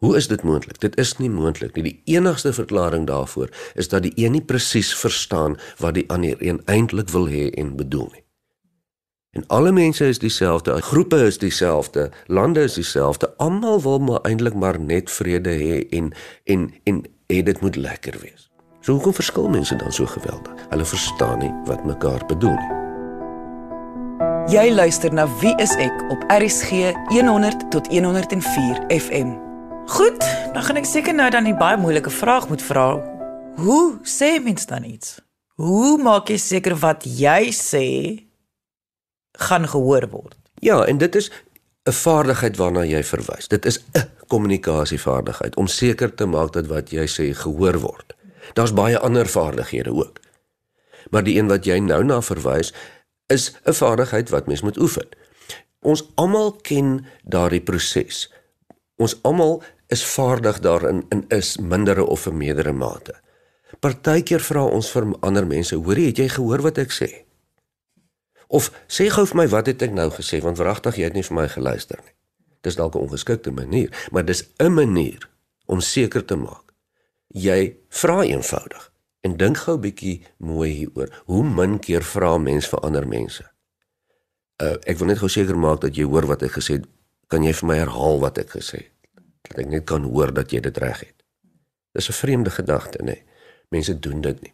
Hoe 0.03 0.17
is 0.17 0.27
dit 0.27 0.41
moontlik? 0.43 0.79
Dit 0.83 0.97
is 0.99 1.15
nie 1.17 1.29
moontlik 1.31 1.75
nie. 1.75 1.83
Die 1.83 2.15
enigste 2.17 2.51
verklaring 2.53 3.07
daarvoor 3.07 3.49
is 3.79 3.87
dat 3.87 4.03
die 4.03 4.11
een 4.15 4.35
nie 4.35 4.43
presies 4.43 4.91
verstaan 4.99 5.55
wat 5.79 5.95
die 5.95 6.03
ander 6.11 6.35
een 6.43 6.59
eintlik 6.65 7.09
wil 7.15 7.29
hê 7.31 7.47
en 7.55 7.75
bedoel 7.79 8.09
nie. 8.11 8.23
En 9.33 9.47
alle 9.47 9.71
mense 9.71 10.05
is 10.05 10.19
dieselfde, 10.19 10.81
groepe 10.81 11.23
is 11.25 11.37
dieselfde, 11.37 12.11
lande 12.27 12.67
is 12.67 12.73
dieselfde. 12.73 13.31
Almal 13.37 13.81
wil 13.81 13.99
maar 13.99 14.21
eintlik 14.21 14.53
maar 14.53 14.79
net 14.79 15.11
vrede 15.11 15.49
hê 15.49 15.81
en 15.89 16.13
en 16.43 16.69
en 16.83 17.03
hê 17.31 17.41
dit 17.41 17.61
moet 17.61 17.75
lekker 17.75 18.19
wees. 18.21 18.51
So 18.81 18.91
hoekom 18.91 19.13
verskil 19.13 19.49
mense 19.49 19.75
dan 19.75 19.91
so 19.91 20.05
geweldig? 20.05 20.67
Hulle 20.69 20.85
verstaan 20.85 21.39
nie 21.39 21.53
wat 21.65 21.85
mekaar 21.85 22.25
bedoel 22.27 22.59
nie. 22.59 22.82
Jy 24.53 24.69
luister 24.69 25.09
na 25.09 25.23
Wie 25.41 25.55
is 25.57 25.71
ek 25.81 26.03
op 26.13 26.21
RSG 26.29 26.91
100 27.09 27.63
tot 27.73 27.87
104 27.89 28.83
FM. 28.93 29.31
Goed, 29.89 30.21
dan 30.53 30.61
gaan 30.67 30.77
ek 30.77 30.85
seker 30.85 31.15
nou 31.17 31.25
dan 31.33 31.47
die 31.49 31.55
baie 31.57 31.79
moeilike 31.81 32.13
vraag 32.13 32.45
moet 32.51 32.61
vra. 32.61 32.83
Hoe 33.57 33.97
sê 34.05 34.35
mens 34.43 34.69
dan 34.69 34.85
iets? 34.85 35.15
Hoe 35.57 35.97
maak 35.97 36.29
jy 36.29 36.37
seker 36.37 36.77
wat 36.83 37.01
jy 37.01 37.49
sê 37.49 37.87
gaan 39.41 39.65
gehoor 39.73 40.05
word? 40.13 40.37
Ja, 40.61 40.83
en 40.85 41.01
dit 41.01 41.15
is 41.17 41.31
'n 41.89 41.97
vaardigheid 42.03 42.57
waarna 42.61 42.85
jy 42.85 43.01
verwys. 43.01 43.49
Dit 43.49 43.65
is 43.65 43.81
'n 43.97 44.05
kommunikasievaardigheid 44.27 45.57
om 45.57 45.67
seker 45.67 46.13
te 46.13 46.25
maak 46.25 46.53
dat 46.53 46.67
wat 46.67 46.93
jy 46.93 47.09
sê 47.09 47.33
gehoor 47.33 47.79
word. 47.81 48.13
Daar's 48.53 48.73
baie 48.73 48.99
ander 48.99 49.25
vaardighede 49.25 49.89
ook. 49.89 50.19
Maar 51.09 51.23
die 51.23 51.37
een 51.39 51.47
wat 51.47 51.65
jy 51.65 51.79
nou 51.79 52.03
na 52.03 52.21
verwys, 52.21 52.73
is 53.27 53.55
'n 53.63 53.73
vaardigheid 53.73 54.29
wat 54.29 54.47
mens 54.47 54.61
moet 54.61 54.77
oefen. 54.77 55.07
Ons 55.79 56.11
almal 56.15 56.51
ken 56.51 57.05
daardie 57.23 57.61
proses. 57.61 58.33
Ons 58.95 59.19
almal 59.21 59.63
is 59.87 60.05
vaardig 60.05 60.59
daarin 60.59 61.05
in 61.09 61.25
is 61.27 61.57
mindere 61.57 62.05
of 62.05 62.27
'n 62.27 62.37
meerdere 62.37 62.71
mate. 62.71 63.15
Partykeer 63.79 64.39
vra 64.39 64.63
ons 64.63 64.91
vir 64.91 65.15
ander 65.19 65.47
mense, 65.47 65.75
"Hoorie, 65.75 66.05
het 66.07 66.17
jy 66.17 66.29
gehoor 66.29 66.61
wat 66.61 66.77
ek 66.77 66.91
sê?" 66.91 67.25
Of 68.47 68.71
sê 68.87 69.09
gou 69.09 69.25
vir 69.25 69.35
my 69.35 69.47
wat 69.47 69.65
het 69.65 69.81
ek 69.81 69.91
nou 69.91 70.09
gesê 70.09 70.41
want 70.41 70.57
wragtig 70.57 70.95
jy 70.95 71.03
het 71.03 71.13
nie 71.13 71.23
vir 71.23 71.35
my 71.35 71.47
geluister 71.47 71.99
nie. 72.03 72.13
Dis 72.61 72.75
dalk 72.75 72.95
'n 72.95 72.99
ongeskikte 72.99 73.51
manier, 73.51 74.07
maar 74.11 74.25
dis 74.25 74.43
'n 74.59 74.73
manier 74.73 75.29
om 75.65 75.81
seker 75.81 76.25
te 76.25 76.35
maak. 76.35 76.73
Jy 77.27 77.77
vra 77.89 78.23
eenvoudig 78.23 78.92
en 79.23 79.37
dink 79.37 79.57
gou 79.57 79.75
'n 79.77 79.81
bietjie 79.81 80.21
mooi 80.37 80.71
hieroor. 80.71 81.09
Hoe 81.25 81.43
min 81.43 81.79
keer 81.79 82.03
vra 82.03 82.37
mens 82.37 82.67
vir 82.67 82.79
ander 82.79 83.07
mense? 83.07 83.43
Uh, 84.61 84.75
ek 84.85 84.97
wil 84.97 85.07
net 85.07 85.17
gou 85.17 85.29
seker 85.29 85.57
maak 85.57 85.81
dat 85.81 85.95
jy 85.95 86.03
hoor 86.03 86.25
wat 86.25 86.43
ek 86.43 86.51
gesê 86.59 86.79
het. 86.79 86.85
Kan 87.27 87.43
jy 87.43 87.53
vir 87.53 87.67
my 87.67 87.77
herhaal 87.77 88.19
wat 88.19 88.37
ek 88.37 88.49
gesê 88.49 88.77
het? 88.77 88.91
Dat 89.41 89.59
ek 89.63 89.69
net 89.69 89.85
kan 89.85 90.03
hoor 90.03 90.33
dat 90.33 90.51
jy 90.51 90.59
dit 90.59 90.77
reg 90.77 90.99
het. 90.99 91.23
Dis 91.93 92.09
'n 92.09 92.13
vreemde 92.13 92.49
gedagte, 92.49 92.99
nê? 93.01 93.05
Nee. 93.05 93.23
Mense 93.69 93.99
doen 93.99 94.21
dit 94.21 94.41
nie. 94.41 94.53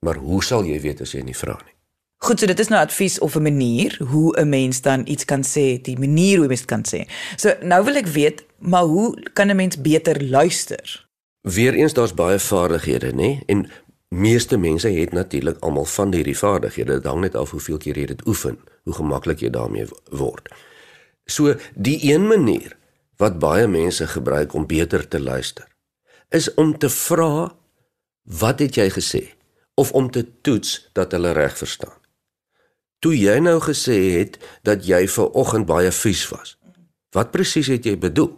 Maar 0.00 0.16
hoe 0.16 0.44
sal 0.44 0.64
jy 0.64 0.80
weet 0.80 1.00
as 1.00 1.12
jy 1.12 1.22
nie 1.22 1.36
vra 1.36 1.58
nie? 1.64 1.74
Goed, 2.18 2.40
so 2.40 2.46
dit 2.46 2.58
is 2.58 2.68
nou 2.68 2.80
advies 2.82 3.18
of 3.18 3.36
'n 3.36 3.42
manier 3.42 3.98
hoe 4.10 4.36
'n 4.40 4.48
mens 4.48 4.80
dan 4.80 5.06
iets 5.06 5.24
kan 5.24 5.42
sê, 5.42 5.80
die 5.82 5.98
manier 5.98 6.38
hoe 6.38 6.48
jy 6.48 6.56
dit 6.56 6.64
kan 6.64 6.82
sê. 6.82 7.06
So 7.36 7.54
nou 7.62 7.84
wil 7.84 7.96
ek 7.96 8.06
weet, 8.06 8.44
maar 8.58 8.84
hoe 8.84 9.22
kan 9.32 9.50
'n 9.50 9.56
mens 9.56 9.80
beter 9.80 10.24
luister? 10.24 11.08
Weereens 11.40 11.92
daar's 11.92 12.14
baie 12.14 12.38
vaardighede, 12.38 13.12
nê? 13.12 13.42
En 13.46 13.70
meeste 14.08 14.56
mense 14.56 14.88
het 14.88 15.12
natuurlik 15.12 15.60
almal 15.60 15.84
van 15.84 16.12
hierdie 16.12 16.38
vaardighede. 16.38 16.92
Dit 16.92 17.04
hang 17.04 17.20
net 17.20 17.34
af 17.34 17.50
hoeveel 17.50 17.76
keer 17.76 17.98
jy 17.98 18.06
dit 18.06 18.26
oefen, 18.26 18.58
hoe 18.82 18.94
gemaklik 18.94 19.40
jy 19.44 19.50
daarmee 19.50 19.88
word. 20.10 20.48
So 21.28 21.54
die 21.74 21.98
een 22.12 22.26
manier 22.26 22.76
wat 23.16 23.38
baie 23.38 23.66
mense 23.66 24.06
gebruik 24.06 24.54
om 24.54 24.66
beter 24.66 25.08
te 25.08 25.20
luister, 25.20 25.66
is 26.28 26.54
om 26.54 26.78
te 26.78 26.88
vra 26.88 27.50
wat 28.22 28.60
het 28.60 28.76
jy 28.76 28.88
gesê 28.92 29.22
of 29.74 29.92
om 29.92 30.10
te 30.10 30.24
toets 30.40 30.88
dat 30.92 31.12
hulle 31.12 31.32
reg 31.32 31.56
verstaan. 31.58 31.96
Toe 32.98 33.14
jy 33.14 33.38
nou 33.38 33.58
gesê 33.62 33.98
het 34.18 34.38
dat 34.66 34.86
jy 34.86 35.04
ver 35.08 35.30
oggend 35.38 35.66
baie 35.66 35.92
vies 35.94 36.24
was. 36.32 36.56
Wat 37.14 37.30
presies 37.30 37.70
het 37.70 37.86
jy 37.86 37.94
bedoel? 37.98 38.32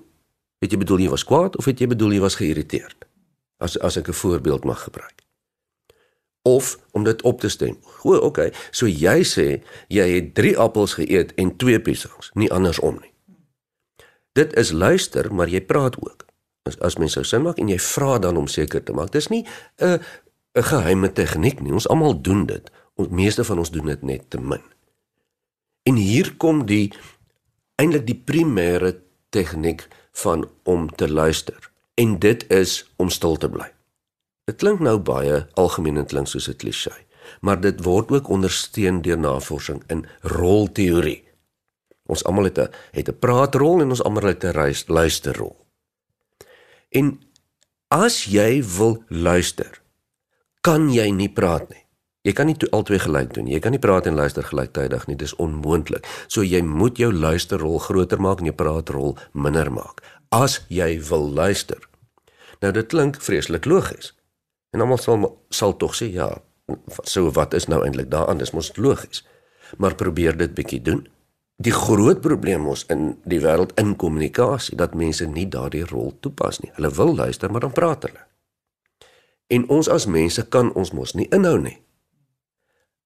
Het 0.60 0.74
jy 0.74 0.82
bedoel 0.82 1.06
jy 1.06 1.12
was 1.14 1.24
kwaad 1.24 1.56
of 1.56 1.64
het 1.64 1.80
jy 1.80 1.88
bedoel 1.88 2.18
jy 2.18 2.20
was 2.20 2.36
geïrriteerd? 2.36 3.08
As 3.58 3.78
as 3.78 3.96
ek 3.96 4.08
'n 4.08 4.20
voorbeeld 4.20 4.64
mag 4.64 4.82
gebruik. 4.82 5.19
Of 6.42 6.78
om 6.92 7.04
dit 7.04 7.22
op 7.22 7.40
te 7.40 7.48
stem. 7.48 7.76
O, 8.02 8.16
okay. 8.16 8.52
So 8.70 8.88
jy 8.88 9.20
sê 9.28 9.46
jy 9.88 10.06
het 10.14 10.34
3 10.34 10.56
appels 10.58 10.96
geëet 10.96 11.34
en 11.36 11.56
2 11.56 11.80
piesangs, 11.84 12.30
nie 12.34 12.50
andersom 12.52 12.98
nie. 13.00 13.12
Dit 14.32 14.54
is 14.56 14.70
luister, 14.70 15.28
maar 15.34 15.50
jy 15.50 15.60
praat 15.60 15.98
ook. 16.00 16.26
As 16.68 16.78
as 16.80 16.96
mens 17.00 17.16
sou 17.16 17.24
sin 17.24 17.42
maak 17.42 17.58
en 17.58 17.68
jy 17.68 17.78
vra 17.82 18.18
dan 18.22 18.36
om 18.36 18.48
seker 18.48 18.82
te 18.84 18.92
maak. 18.96 19.12
Dis 19.12 19.28
nie 19.28 19.44
'n 19.80 20.00
'n 20.54 20.62
geheime 20.62 21.12
tegniek 21.12 21.60
nie. 21.60 21.72
Ons 21.72 21.88
almal 21.88 22.20
doen 22.20 22.46
dit. 22.46 22.70
Ons 22.94 23.08
meeste 23.08 23.44
van 23.44 23.58
ons 23.58 23.70
doen 23.70 23.86
dit 23.86 24.02
net 24.02 24.30
te 24.30 24.40
min. 24.40 24.62
En 25.82 25.94
hier 25.94 26.34
kom 26.36 26.66
die 26.66 26.92
eintlik 27.76 28.06
die 28.06 28.22
primêre 28.24 28.94
tegniek 29.28 29.88
van 30.12 30.48
om 30.62 30.90
te 30.94 31.08
luister. 31.08 31.70
En 31.94 32.18
dit 32.18 32.44
is 32.50 32.92
om 32.96 33.08
stil 33.08 33.36
te 33.36 33.48
bly. 33.48 33.79
Dit 34.50 34.58
klink 34.58 34.80
nou 34.82 34.96
baie 34.98 35.44
algemeen 35.60 36.00
en 36.00 36.08
klink 36.10 36.26
soos 36.26 36.48
'n 36.50 36.58
klise, 36.58 36.90
maar 37.40 37.60
dit 37.60 37.84
word 37.84 38.10
ook 38.10 38.28
ondersteun 38.28 39.02
deur 39.02 39.18
navorsing 39.18 39.82
in 39.86 40.06
rolteorie. 40.22 41.22
Ons 42.06 42.24
almal 42.24 42.44
het 42.44 42.58
'n 42.58 42.68
het 42.90 43.08
'n 43.08 43.18
praatrol 43.18 43.80
en 43.80 43.90
ons 43.90 44.02
almal 44.02 44.26
het 44.34 44.44
'n 44.44 44.74
luisterrol. 44.86 45.56
En 46.90 47.20
as 47.88 48.24
jy 48.24 48.62
wil 48.78 49.04
luister, 49.08 49.82
kan 50.60 50.92
jy 50.92 51.10
nie 51.10 51.28
praat 51.32 51.68
nie. 51.68 51.84
Jy 52.22 52.32
kan 52.32 52.46
nie 52.46 52.56
albei 52.70 52.98
gelyk 52.98 53.34
doen 53.34 53.44
nie. 53.44 53.54
Jy 53.54 53.60
kan 53.60 53.70
nie 53.70 53.78
praat 53.78 54.06
en 54.06 54.14
luister 54.14 54.42
gelyktydig 54.42 55.06
nie. 55.06 55.16
Dis 55.16 55.36
onmoontlik. 55.36 56.06
So 56.26 56.42
jy 56.42 56.62
moet 56.62 56.96
jou 56.96 57.12
luisterrol 57.12 57.78
groter 57.78 58.20
maak 58.20 58.38
en 58.38 58.44
jou 58.44 58.54
praatrol 58.54 59.16
minder 59.32 59.72
maak 59.72 60.02
as 60.28 60.60
jy 60.68 61.00
wil 61.08 61.30
luister. 61.32 61.88
Nou 62.60 62.72
dit 62.72 62.86
klink 62.86 63.20
vreeslik 63.22 63.64
logies. 63.64 64.19
En 64.70 64.80
almal 64.80 64.98
sal 64.98 65.26
sal 65.50 65.76
tog 65.76 65.94
sê 65.98 66.10
ja, 66.14 66.28
so 67.02 67.30
wat 67.34 67.54
is 67.54 67.66
nou 67.66 67.82
eintlik 67.84 68.10
daaraan? 68.10 68.38
Dis 68.38 68.54
mos 68.54 68.72
logies. 68.76 69.24
Maar 69.78 69.94
probeer 69.94 70.36
dit 70.36 70.54
bietjie 70.54 70.82
doen. 70.82 71.06
Die 71.60 71.74
groot 71.74 72.20
probleem 72.20 72.66
ons 72.66 72.86
in 72.88 73.18
die 73.28 73.40
wêreld 73.42 73.74
in 73.78 73.96
kommunikasie 73.96 74.76
dat 74.76 74.94
mense 74.94 75.26
nie 75.26 75.48
daardie 75.48 75.84
rol 75.84 76.14
toepas 76.20 76.62
nie. 76.62 76.72
Hulle 76.78 76.90
wil 76.96 77.14
luister, 77.16 77.50
maar 77.50 77.66
dan 77.66 77.76
praat 77.76 78.08
hulle. 78.08 78.24
En 79.50 79.68
ons 79.68 79.88
as 79.88 80.06
mense 80.06 80.46
kan 80.48 80.72
ons 80.72 80.94
mos 80.96 81.14
nie 81.18 81.28
inhou 81.34 81.58
nie 81.58 81.78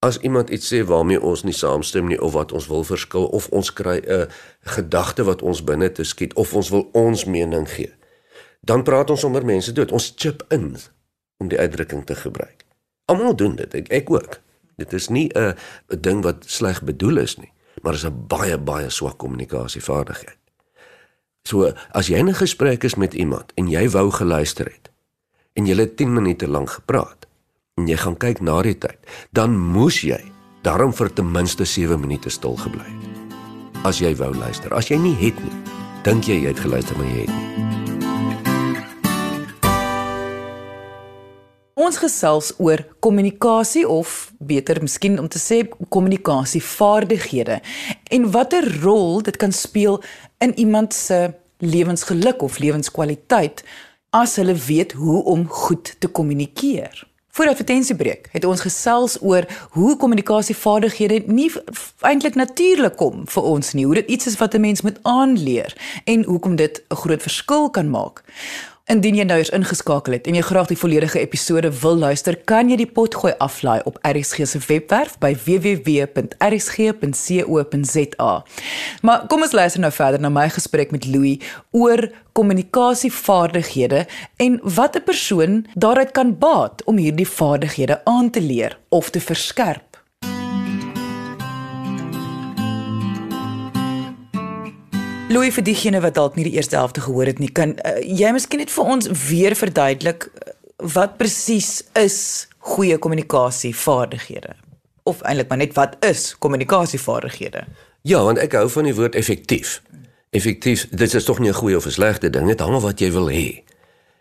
as 0.04 0.18
iemand 0.20 0.50
iets 0.50 0.68
sê 0.72 0.82
waarmee 0.84 1.20
ons 1.20 1.42
nie 1.48 1.56
saamstem 1.56 2.08
nie 2.12 2.20
of 2.20 2.34
wat 2.36 2.52
ons 2.52 2.66
wil 2.68 2.84
verskil 2.84 3.28
of 3.38 3.48
ons 3.56 3.72
kry 3.72 3.98
'n 4.04 4.28
gedagte 4.76 5.24
wat 5.24 5.42
ons 5.42 5.64
binne 5.64 5.92
te 5.92 6.04
skiet 6.04 6.34
of 6.34 6.54
ons 6.54 6.68
wil 6.68 6.88
ons 6.92 7.24
mening 7.24 7.68
gee 7.68 7.92
dan 8.60 8.82
praat 8.82 9.10
ons 9.10 9.20
sommer 9.20 9.44
mense 9.44 9.72
dood 9.72 9.92
ons 9.92 10.12
chip 10.16 10.44
in 10.48 10.76
om 11.38 11.48
die 11.48 11.58
uitdrukking 11.58 12.06
te 12.06 12.14
gebruik 12.14 12.64
almal 13.06 13.36
doen 13.36 13.56
dit 13.56 13.74
ek, 13.74 13.88
ek 13.88 14.10
ook 14.10 14.40
dit 14.76 14.92
is 14.92 15.08
nie 15.08 15.28
'n 15.34 15.54
'n 15.90 16.00
ding 16.00 16.22
wat 16.22 16.44
sleg 16.46 16.82
bedoel 16.82 17.18
is 17.18 17.36
nie 17.36 17.52
maar 17.82 17.94
is 17.94 18.04
'n 18.04 18.26
baie 18.26 18.58
baie 18.58 18.90
swak 18.90 19.18
kommunikasievaardigheid 19.18 20.40
so 21.48 21.72
as 21.90 22.06
jy 22.08 22.22
'n 22.22 22.34
gesprek 22.34 22.84
is 22.84 22.94
met 22.94 23.14
iemand 23.14 23.52
en 23.54 23.68
jy 23.68 23.88
wou 23.90 24.10
geluister 24.10 24.66
het 24.66 24.90
en 25.54 25.66
jy 25.66 25.76
het 25.76 25.96
10 25.96 26.12
minute 26.12 26.48
lank 26.48 26.70
gepraat 26.70 27.24
en 27.78 27.88
jy 27.90 27.96
gaan 27.98 28.16
kyk 28.18 28.42
na 28.44 28.60
die 28.62 28.76
tyd, 28.78 28.98
dan 29.34 29.56
moes 29.58 30.02
jy 30.06 30.20
daarom 30.66 30.94
vir 30.94 31.10
ten 31.12 31.30
minste 31.34 31.66
7 31.66 31.98
minute 32.00 32.30
stil 32.30 32.56
gebly 32.62 32.86
het. 32.86 33.38
As 33.84 34.00
jy 34.00 34.14
wou 34.16 34.32
luister, 34.34 34.72
as 34.74 34.88
jy 34.88 34.98
nie 35.00 35.16
het 35.20 35.38
nie, 35.42 35.62
dink 36.06 36.30
jy 36.30 36.44
jy 36.44 36.54
het 36.54 36.62
geluister 36.64 36.96
maar 36.96 37.10
jy 37.10 37.26
het 37.26 37.34
nie. 37.34 37.73
Ons 41.74 41.96
gesels 41.98 42.52
oor 42.62 42.84
kommunikasie 43.02 43.82
of 43.90 44.32
beter 44.38 44.78
miskien 44.78 45.18
om 45.18 45.26
te 45.26 45.40
sê 45.42 45.64
kommunikasievaardighede 45.90 47.56
en 48.14 48.28
watter 48.30 48.68
rol 48.82 49.24
dit 49.26 49.34
kan 49.42 49.50
speel 49.52 49.98
in 50.38 50.52
iemand 50.54 50.94
se 50.94 51.32
lewensgeluk 51.58 52.44
of 52.46 52.60
lewenskwaliteit 52.62 53.64
as 54.14 54.36
hulle 54.38 54.54
weet 54.54 54.94
hoe 54.94 55.24
om 55.24 55.48
goed 55.50 55.96
te 55.98 56.06
kommunikeer. 56.06 57.02
Voor 57.34 57.50
advertensiebreek 57.50 58.28
het 58.30 58.44
ons 58.46 58.62
gesels 58.62 59.16
oor 59.18 59.42
hoe 59.74 59.96
kommunikasievaardighede 59.98 61.24
nie 61.26 61.48
eintlik 62.06 62.38
natuurlik 62.38 62.94
kom 63.02 63.24
vir 63.26 63.48
ons 63.50 63.72
nie, 63.74 63.88
hoe 63.88 63.98
dit 63.98 64.14
iets 64.14 64.30
is 64.30 64.38
wat 64.38 64.54
'n 64.54 64.60
mens 64.60 64.86
moet 64.86 65.02
aanleer 65.02 65.74
en 66.04 66.24
hoekom 66.24 66.54
dit 66.56 66.82
'n 66.86 66.94
groot 66.94 67.22
verskil 67.22 67.70
kan 67.70 67.90
maak. 67.90 68.22
Indien 68.84 69.16
jy 69.16 69.24
nou 69.24 69.38
eens 69.40 69.48
ingeskakel 69.56 70.12
het 70.12 70.26
en 70.28 70.36
jy 70.36 70.42
graag 70.44 70.66
die 70.68 70.76
volledige 70.76 71.16
episode 71.16 71.70
wil 71.80 71.94
luister, 72.02 72.36
kan 72.44 72.68
jy 72.68 72.76
die 72.82 72.90
potgooi 72.98 73.32
aflaai 73.40 73.80
op 73.88 73.96
RSG 74.04 74.44
se 74.44 74.60
webwerf 74.66 75.14
by 75.22 75.30
www.rsg.co.za. 75.46 76.26
Maar 79.00 79.24
kom 79.32 79.40
ons 79.46 79.56
luister 79.56 79.80
nou 79.80 79.88
verder 79.88 80.20
na 80.20 80.28
my 80.28 80.52
gesprek 80.52 80.92
met 80.92 81.08
Louis 81.08 81.40
oor 81.72 82.12
kommunikasievaardighede 82.36 84.04
en 84.36 84.60
wat 84.76 85.00
'n 85.00 85.04
persoon 85.08 85.64
daaruit 85.74 86.12
kan 86.12 86.38
baat 86.38 86.84
om 86.84 87.00
hierdie 87.00 87.28
vaardighede 87.28 88.04
aan 88.04 88.30
te 88.30 88.40
leer 88.40 88.78
of 88.88 89.10
te 89.10 89.20
verskerp. 89.20 89.93
Louis 95.28 95.54
vir 95.56 95.64
diegene 95.64 96.02
wat 96.04 96.18
dalk 96.18 96.34
nie 96.36 96.44
die 96.44 96.58
eerste 96.58 96.76
helfte 96.76 97.00
gehoor 97.00 97.30
het 97.30 97.38
nie, 97.40 97.48
kan 97.48 97.70
uh, 97.80 97.96
jy 98.04 98.28
miskien 98.36 98.60
net 98.60 98.72
vir 98.74 98.90
ons 98.92 99.08
weer 99.24 99.54
verduidelik 99.56 100.26
uh, 100.28 100.52
wat 100.92 101.16
presies 101.16 101.78
is 101.96 102.18
goeie 102.74 102.98
kommunikasievaardighede? 103.00 104.52
Of 105.08 105.22
eintlik 105.24 105.48
maar 105.48 105.62
net 105.62 105.72
wat 105.78 105.96
is 106.04 106.34
kommunikasievaardighede? 106.44 107.64
Ja, 108.04 108.20
want 108.26 108.42
ek 108.42 108.58
hou 108.58 108.66
van 108.68 108.90
die 108.90 108.92
woord 108.98 109.16
effektief. 109.16 109.78
Effektief, 110.36 110.84
dit 110.92 111.16
is 111.16 111.24
tog 111.24 111.40
nie 111.40 111.48
'n 111.48 111.56
goeie 111.56 111.76
of 111.80 111.86
'n 111.88 111.96
slegte 111.96 112.30
ding, 112.30 112.46
dit 112.46 112.60
hang 112.60 112.76
af 112.76 112.84
wat 112.84 113.00
jy 113.00 113.10
wil 113.12 113.32
hê. 113.32 113.64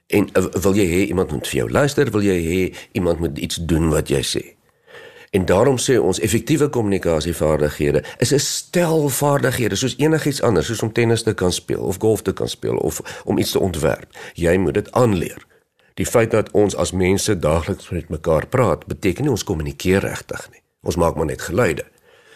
En 0.07 0.29
uh, 0.39 0.47
wil 0.63 0.73
jy 0.73 0.87
hê 0.87 1.01
iemand 1.11 1.31
moet 1.31 1.47
vir 1.47 1.57
jou 1.57 1.69
luister, 1.69 2.11
wil 2.11 2.23
jy 2.23 2.39
hê 2.47 2.75
iemand 2.91 3.19
moet 3.19 3.37
iets 3.37 3.59
doen 3.59 3.89
wat 3.89 4.07
jy 4.07 4.23
sê? 4.23 4.55
En 5.33 5.45
daarom 5.45 5.77
sê 5.81 5.95
ons 5.97 6.19
effektiewe 6.19 6.67
kommunikasievaardighede 6.69 8.03
is 8.17 8.33
'n 8.33 8.39
stel 8.39 9.09
vaardighede 9.09 9.75
soos 9.75 9.95
enigiets 9.97 10.41
anders, 10.41 10.65
soos 10.65 10.81
om 10.81 10.91
tennis 10.91 11.23
te 11.23 11.33
kan 11.33 11.51
speel 11.51 11.81
of 11.81 11.97
golf 11.97 12.21
te 12.21 12.33
kan 12.33 12.49
speel 12.49 12.77
of 12.77 13.21
om 13.25 13.37
iets 13.37 13.51
te 13.51 13.59
ontwerp. 13.59 14.09
Jy 14.33 14.57
moet 14.57 14.73
dit 14.73 14.91
aanleer. 14.91 15.45
Die 15.93 16.05
feit 16.05 16.31
dat 16.31 16.51
ons 16.51 16.75
as 16.75 16.91
mense 16.91 17.39
daagliks 17.39 17.89
met 17.89 18.09
mekaar 18.09 18.47
praat, 18.47 18.85
beteken 18.85 19.23
nie 19.23 19.31
ons 19.31 19.43
kommunikeer 19.43 19.99
regtig 19.99 20.49
nie. 20.51 20.61
Ons 20.81 20.95
maak 20.95 21.15
maar 21.15 21.25
net 21.25 21.41
geluide. 21.41 21.85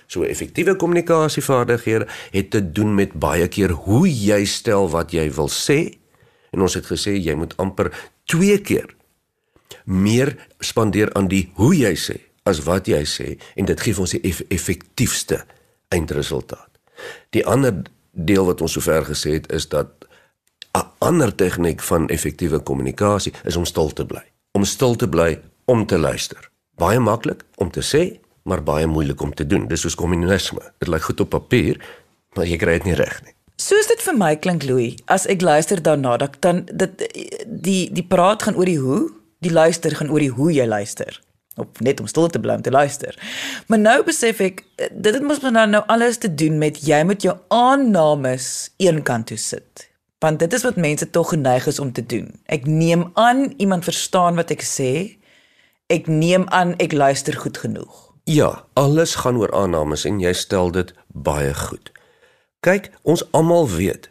So 0.07 0.23
effektiewe 0.23 0.75
kommunikasievaardighede 0.75 2.07
het 2.31 2.49
te 2.49 2.71
doen 2.71 2.95
met 2.95 3.13
baie 3.13 3.47
keer 3.47 3.69
hoe 3.69 4.09
jy 4.09 4.45
stel 4.45 4.89
wat 4.89 5.11
jy 5.11 5.31
wil 5.31 5.49
sê. 5.49 5.97
En 6.49 6.61
ons 6.61 6.73
het 6.73 6.85
gesê 6.85 7.11
jy 7.11 7.35
moet 7.35 7.57
amper 7.57 8.11
2 8.23 8.61
keer 8.61 8.95
meer 9.83 10.47
spandeer 10.59 11.13
aan 11.13 11.27
die 11.27 11.51
hoe 11.53 11.75
jy 11.75 11.95
sê 11.95 12.26
as 12.47 12.63
wat 12.65 12.87
jy 12.87 13.03
sê 13.05 13.35
en 13.55 13.67
dit 13.69 13.85
gee 13.85 13.99
ons 13.99 14.15
die 14.15 14.23
eff 14.27 14.41
effektiefste 14.53 15.43
eindresultaat. 15.93 16.71
Die 17.35 17.45
ander 17.45 17.83
deel 18.11 18.47
wat 18.49 18.61
ons 18.65 18.75
sover 18.77 19.05
gesê 19.11 19.37
het 19.37 19.51
is 19.53 19.69
dat 19.69 20.07
'n 20.77 20.87
ander 20.99 21.35
tegniek 21.35 21.81
van 21.81 22.09
effektiewe 22.09 22.59
kommunikasie 22.59 23.33
is 23.43 23.55
om 23.55 23.65
stil 23.65 23.89
te 23.93 24.05
bly. 24.05 24.23
Om 24.51 24.63
stil 24.65 24.95
te 24.95 25.09
bly 25.09 25.39
om 25.65 25.85
te 25.85 25.97
luister. 25.97 26.49
Baie 26.75 26.99
maklik 26.99 27.43
om 27.55 27.71
te 27.71 27.81
sê, 27.81 28.19
maar 28.43 28.63
baie 28.63 28.87
moeilik 28.87 29.21
om 29.21 29.33
te 29.33 29.47
doen. 29.47 29.67
Dis 29.67 29.81
soos 29.81 29.95
kommunisme. 29.95 30.61
Dit 30.77 30.87
lyk 30.87 31.01
goed 31.01 31.19
op 31.19 31.29
papier, 31.29 31.81
maar 32.33 32.45
jy 32.45 32.57
kry 32.57 32.71
dit 32.71 32.83
nie 32.83 32.93
reg 32.93 33.23
nie. 33.23 33.33
Soos 33.55 33.87
dit 33.87 34.01
vir 34.01 34.17
my 34.17 34.35
klink 34.35 34.63
Louis, 34.63 34.95
as 35.05 35.25
ek 35.25 35.41
luister 35.41 35.81
daarna, 35.81 36.17
dan 36.39 36.65
dit 36.73 36.91
die 37.45 37.93
die 37.93 38.05
praat 38.05 38.43
gaan 38.43 38.55
oor 38.55 38.65
die 38.65 38.79
hoe, 38.79 39.11
die 39.39 39.51
luister 39.51 39.95
gaan 39.95 40.09
oor 40.09 40.19
die 40.19 40.29
hoe 40.29 40.53
jy 40.53 40.65
luister 40.65 41.21
op 41.57 41.79
net 41.79 41.99
om 41.99 42.07
stil 42.07 42.29
te 42.29 42.39
bly 42.39 42.57
om 42.59 42.61
te 42.61 42.71
luister. 42.71 43.17
Maar 43.67 43.79
nou 43.79 43.97
besef 44.07 44.39
ek 44.43 44.63
dit 44.77 45.13
het 45.13 45.23
mos 45.23 45.41
nou 45.43 45.67
nou 45.67 45.83
alles 45.87 46.17
te 46.17 46.31
doen 46.33 46.57
met 46.57 46.81
jy 46.85 47.03
moet 47.03 47.25
jou 47.25 47.35
aannames 47.53 48.69
eenkant 48.77 49.27
toe 49.31 49.37
sit. 49.37 49.87
Want 50.19 50.39
dit 50.39 50.53
is 50.53 50.65
wat 50.65 50.79
mense 50.81 51.09
tog 51.09 51.29
geneig 51.29 51.67
is 51.69 51.79
om 51.79 51.91
te 51.93 52.05
doen. 52.05 52.31
Ek 52.45 52.65
neem 52.65 53.09
aan 53.13 53.53
iemand 53.57 53.85
verstaan 53.85 54.35
wat 54.35 54.51
ek 54.53 54.65
sê. 54.65 55.17
Ek 55.93 56.09
neem 56.09 56.47
aan 56.49 56.73
ek 56.81 56.91
luister 56.91 57.37
goed 57.37 57.57
genoeg. 57.57 58.07
Ja, 58.27 58.65
alles 58.73 59.15
gaan 59.21 59.37
oor 59.37 59.53
aannames 59.55 60.03
en 60.05 60.19
jy 60.19 60.33
stel 60.35 60.73
dit 60.75 60.93
baie 61.07 61.53
goed. 61.53 61.93
Kyk, 62.65 62.89
ons 63.07 63.23
almal 63.31 63.69
weet 63.69 64.09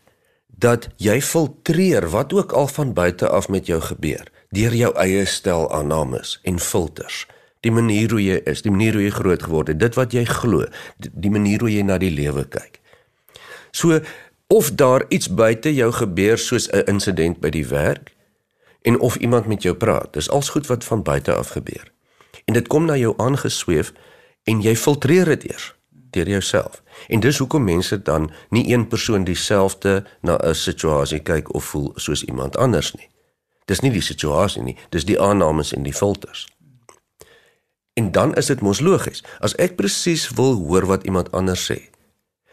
dat 0.57 0.89
jy 0.97 1.19
filtreer 1.21 2.07
wat 2.15 2.33
ook 2.33 2.53
al 2.57 2.67
van 2.67 2.95
buite 2.97 3.29
af 3.29 3.49
met 3.49 3.67
jou 3.67 3.81
gebeur 3.81 4.25
deur 4.57 4.75
jou 4.75 4.93
eie 4.97 5.25
stel 5.29 5.67
aannames 5.73 6.39
en 6.43 6.59
filters 6.63 7.27
die 7.67 7.75
manier 7.75 8.13
hoe 8.15 8.23
jy 8.23 8.39
is, 8.47 8.63
die 8.63 8.73
manier 8.73 8.97
hoe 8.97 9.05
jy 9.05 9.13
groot 9.15 9.43
geword 9.43 9.73
het, 9.73 9.81
dit 9.83 9.99
wat 9.99 10.15
jy 10.15 10.25
glo, 10.29 10.67
die, 11.03 11.33
manier 11.35 11.65
hoe 11.65 11.73
jy 11.73 11.83
na 11.87 11.99
die 12.03 12.13
lewe 12.15 12.47
kyk. 12.47 12.81
So 13.75 14.01
of 14.53 14.71
daar 14.79 15.03
iets 15.11 15.27
buite 15.27 15.73
jou 15.75 15.91
gebeur 15.93 16.39
soos 16.39 16.69
'n 16.71 16.87
insident 16.87 17.41
by 17.41 17.51
die 17.51 17.67
werk 17.67 18.15
en 18.83 19.01
of 19.01 19.17
iemand 19.17 19.47
met 19.47 19.63
jou 19.63 19.75
praat, 19.75 20.13
dis 20.13 20.31
als 20.31 20.49
goed 20.49 20.67
wat 20.67 20.85
van 20.85 21.03
buite 21.03 21.35
af 21.35 21.49
gebeur. 21.49 21.93
En 22.45 22.55
dit 22.55 22.67
kom 22.69 22.85
na 22.85 22.97
jou 22.97 23.15
aangesweef 23.17 23.93
en 24.45 24.61
jy 24.63 24.77
filtreer 24.77 25.25
dit 25.25 25.51
eers 25.51 25.75
deur 26.11 26.29
jouself. 26.29 26.83
En 27.09 27.21
dis 27.21 27.39
hoekom 27.39 27.65
mense 27.65 28.03
dan 28.03 28.31
nie 28.49 28.73
een 28.73 28.89
persoon 28.89 29.25
dieselfde 29.25 30.05
na 30.21 30.39
'n 30.39 30.55
situasie 30.55 31.21
kyk 31.21 31.55
of 31.55 31.65
voel 31.65 31.93
soos 31.95 32.25
iemand 32.25 32.57
anders 32.57 32.95
nie. 32.95 33.09
Dis 33.65 33.81
nie 33.81 33.91
die 33.91 34.01
situasie 34.01 34.63
nie, 34.63 34.77
dis 34.89 35.05
die 35.05 35.21
aannames 35.21 35.73
en 35.73 35.83
die 35.83 35.95
filters. 35.95 36.47
En 37.97 38.11
dan 38.13 38.35
is 38.37 38.47
dit 38.53 38.61
mos 38.61 38.81
logies. 38.85 39.25
As 39.41 39.55
ek 39.57 39.77
presies 39.77 40.29
wil 40.37 40.59
hoor 40.61 40.85
wat 40.87 41.07
iemand 41.09 41.33
anders 41.33 41.65
sê, 41.65 41.79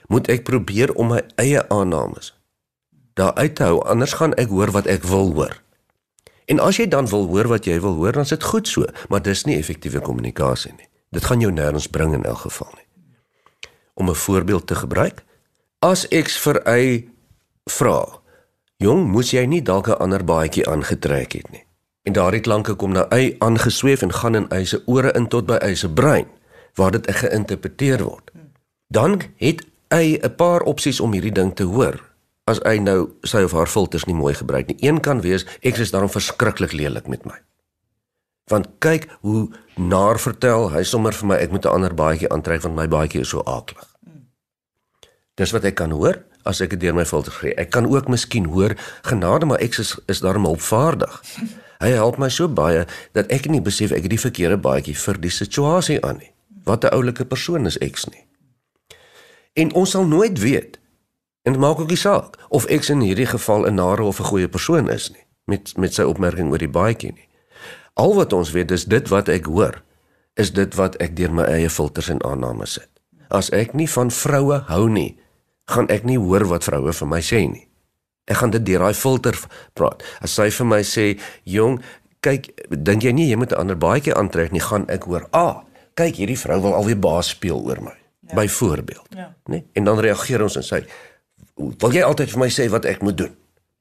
moet 0.08 0.28
ek 0.32 0.48
probeer 0.48 0.94
om 0.96 1.12
my 1.16 1.22
eie 1.42 1.62
aannames 1.68 2.34
daar 3.14 3.34
uit 3.34 3.56
te 3.56 3.64
hou, 3.64 3.84
anders 3.86 4.16
gaan 4.18 4.34
ek 4.42 4.50
hoor 4.50 4.72
wat 4.74 4.88
ek 4.90 5.04
wil 5.06 5.34
hoor. 5.38 5.60
En 6.50 6.60
as 6.60 6.80
jy 6.82 6.88
dan 6.90 7.08
wil 7.08 7.28
hoor 7.30 7.48
wat 7.52 7.68
jy 7.70 7.78
wil 7.82 7.96
hoor, 8.00 8.16
dan 8.16 8.26
is 8.26 8.34
dit 8.34 8.44
goed 8.44 8.68
so, 8.68 8.88
maar 9.10 9.22
dis 9.24 9.46
nie 9.46 9.58
effektiewe 9.60 10.02
kommunikasie 10.02 10.74
nie. 10.74 10.90
Dit 11.14 11.28
gaan 11.30 11.44
jou 11.44 11.52
nêrens 11.54 11.88
bring 11.94 12.16
in 12.18 12.26
elk 12.26 12.44
geval 12.48 12.72
nie. 12.74 12.88
Om 13.94 14.10
'n 14.10 14.16
voorbeeld 14.16 14.68
te 14.68 14.76
gebruik, 14.76 15.24
as 15.80 16.08
ek 16.10 16.30
vir 16.30 16.62
hy 16.66 17.10
vra, 17.70 18.20
"Jong, 18.78 19.08
moes 19.12 19.32
jy 19.32 19.46
nie 19.46 19.62
dalk 19.62 19.88
'n 19.88 20.02
ander 20.02 20.24
baadjie 20.24 20.68
aangetrek 20.68 21.34
het 21.34 21.52
nie?" 21.52 21.66
En 22.04 22.14
daardie 22.14 22.44
klanke 22.44 22.76
kom 22.76 22.92
nou 22.92 23.06
hy 23.10 23.36
aangesweef 23.40 24.02
en 24.04 24.12
gaan 24.14 24.36
in 24.36 24.48
hy 24.52 24.64
se 24.68 24.82
ore 24.92 25.14
in 25.16 25.30
tot 25.32 25.48
by 25.48 25.60
hy 25.64 25.76
se 25.80 25.90
brein 25.90 26.28
waar 26.76 26.92
dit 26.92 27.08
geïnterpreteer 27.08 28.04
word. 28.04 28.32
Dan 28.92 29.22
het 29.40 29.64
hy 29.94 30.20
'n 30.20 30.36
paar 30.36 30.62
opsies 30.62 31.00
om 31.00 31.14
hierdie 31.14 31.32
ding 31.32 31.56
te 31.56 31.64
hoor. 31.64 32.02
As 32.44 32.60
hy 32.66 32.78
nou 32.78 33.10
sy 33.24 33.44
of 33.44 33.52
haar 33.52 33.68
filters 33.68 34.06
nie 34.06 34.16
mooi 34.16 34.34
gebruik 34.34 34.68
nie. 34.68 34.78
Een 34.80 35.00
kan 35.00 35.22
wees 35.22 35.46
ek 35.62 35.78
is 35.78 35.92
daarom 35.92 36.10
verskriklik 36.10 36.72
lelik 36.72 37.08
met 37.08 37.26
my. 37.26 37.40
Want 38.52 38.68
kyk 38.80 39.08
hoe 39.22 39.50
naar 39.76 40.20
vertel 40.20 40.72
hy 40.72 40.84
sommer 40.84 41.14
vir 41.14 41.28
my 41.28 41.36
ek 41.36 41.52
moet 41.52 41.66
'n 41.66 41.74
ander 41.74 41.94
baadjie 41.94 42.30
aantrek 42.30 42.62
want 42.62 42.76
my 42.76 42.88
baadjie 42.88 43.22
is 43.22 43.30
so 43.30 43.42
aaklig. 43.46 43.88
Dis 45.36 45.52
wat 45.52 45.64
ek 45.64 45.76
kan 45.76 45.92
hoor 45.92 46.24
as 46.44 46.62
ek 46.62 46.70
dit 46.70 46.80
deur 46.80 46.94
my 46.94 47.06
filter 47.06 47.32
gee. 47.32 47.56
Ek 47.56 47.70
kan 47.70 47.86
ook 47.86 48.08
miskien 48.08 48.46
hoor 48.46 48.76
genade 49.02 49.46
maar 49.46 49.60
ek 49.60 49.78
is 49.78 50.00
is 50.08 50.20
daarom 50.20 50.46
hulpvaardig. 50.46 51.22
Hy 51.84 51.92
help 52.00 52.16
my 52.22 52.30
so 52.32 52.48
baie 52.48 52.86
dat 53.12 53.32
ek 53.34 53.50
nie 53.52 53.60
besef 53.64 53.92
ek 53.92 54.06
het 54.08 54.14
die 54.14 54.22
verkeerde 54.22 54.58
baadjie 54.64 54.96
vir 54.96 55.20
die 55.20 55.34
situasie 55.34 56.00
aan 56.00 56.22
nie. 56.22 56.32
Wat 56.64 56.86
'n 56.88 56.96
oulike 56.96 57.26
persoon 57.26 57.68
is 57.68 57.78
ek 57.84 58.00
nie. 58.12 58.24
En 59.54 59.74
ons 59.74 59.90
sal 59.90 60.08
nooit 60.08 60.40
weet 60.40 60.80
en 61.44 61.52
dit 61.52 61.62
maak 61.62 61.80
ook 61.80 61.90
nie 61.90 62.00
saak 62.00 62.40
of 62.50 62.66
ek 62.66 62.88
in 62.90 63.02
hierdie 63.02 63.28
geval 63.28 63.68
'n 63.68 63.76
nare 63.76 64.04
of 64.04 64.20
'n 64.20 64.32
goeie 64.32 64.48
persoon 64.48 64.90
is 64.90 65.12
nie 65.12 65.26
met 65.46 65.78
met 65.78 65.94
sy 65.94 66.04
opmerking 66.08 66.52
oor 66.52 66.64
die 66.64 66.72
baadjie 66.72 67.12
nie. 67.12 67.28
Al 67.94 68.16
wat 68.16 68.34
ons 68.34 68.52
weet 68.52 68.72
is 68.72 68.86
dit 68.86 69.10
wat 69.10 69.30
ek 69.30 69.46
hoor 69.46 69.84
is 70.34 70.54
dit 70.54 70.76
wat 70.76 70.96
ek 71.04 71.16
deur 71.16 71.34
my 71.34 71.44
eie 71.44 71.70
filters 71.70 72.10
en 72.10 72.24
aannames 72.24 72.74
sit. 72.80 72.90
As 73.30 73.52
ek 73.54 73.74
nie 73.74 73.90
van 73.90 74.12
vroue 74.12 74.64
hou 74.68 74.90
nie, 74.90 75.20
gaan 75.70 75.88
ek 75.94 76.04
nie 76.04 76.18
hoor 76.18 76.46
wat 76.50 76.64
vroue 76.64 76.94
vir 76.94 77.08
my 77.08 77.22
sê 77.22 77.44
nie. 77.50 77.68
Ek 78.26 78.40
gaan 78.40 78.50
dit 78.50 78.66
deur 78.66 78.80
daai 78.80 78.94
filter 78.94 79.40
praat. 79.74 80.04
As 80.22 80.34
sy 80.34 80.50
vir 80.50 80.66
my 80.66 80.82
sê, 80.82 81.20
"Jong, 81.44 81.82
kyk, 82.22 82.52
dink 82.70 83.04
jy 83.04 83.12
nie 83.12 83.30
jy 83.30 83.36
moet 83.36 83.52
'n 83.52 83.60
ander 83.60 83.78
baadjie 83.78 84.16
aantrek 84.16 84.52
nie?" 84.52 84.62
gaan 84.62 84.90
ek 84.90 85.04
hoor, 85.04 85.28
"Ah, 85.32 85.64
kyk, 85.94 86.16
hierdie 86.16 86.40
vrou 86.40 86.62
wil 86.62 86.74
alweer 86.74 87.00
baas 87.00 87.30
speel 87.30 87.60
oor 87.60 87.82
my." 87.82 87.98
Ja. 88.28 88.36
Byvoorbeeld, 88.36 89.08
ja. 89.10 89.36
né? 89.46 89.52
Nee? 89.52 89.66
En 89.74 89.84
dan 89.84 90.00
reageer 90.00 90.42
ons 90.42 90.56
en 90.56 90.64
sê, 90.64 90.86
"Wil 91.56 91.92
jy 91.92 92.02
altyd 92.02 92.30
vir 92.30 92.40
my 92.40 92.50
sê 92.50 92.70
wat 92.70 92.86
ek 92.86 93.02
moet 93.02 93.18
doen?" 93.18 93.36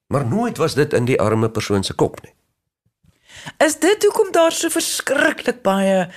Maar 0.07 0.25
nooit 0.25 0.57
was 0.57 0.73
dit 0.73 0.93
in 0.93 1.05
die 1.05 1.19
arme 1.19 1.49
persoon 1.49 1.83
se 1.83 1.93
kop 1.93 2.21
nie. 2.21 2.33
Is 3.57 3.79
dit 3.79 4.03
hoekom 4.03 4.31
daar 4.31 4.51
so 4.51 4.69
verskriklik 4.69 5.61
baie 5.61 6.07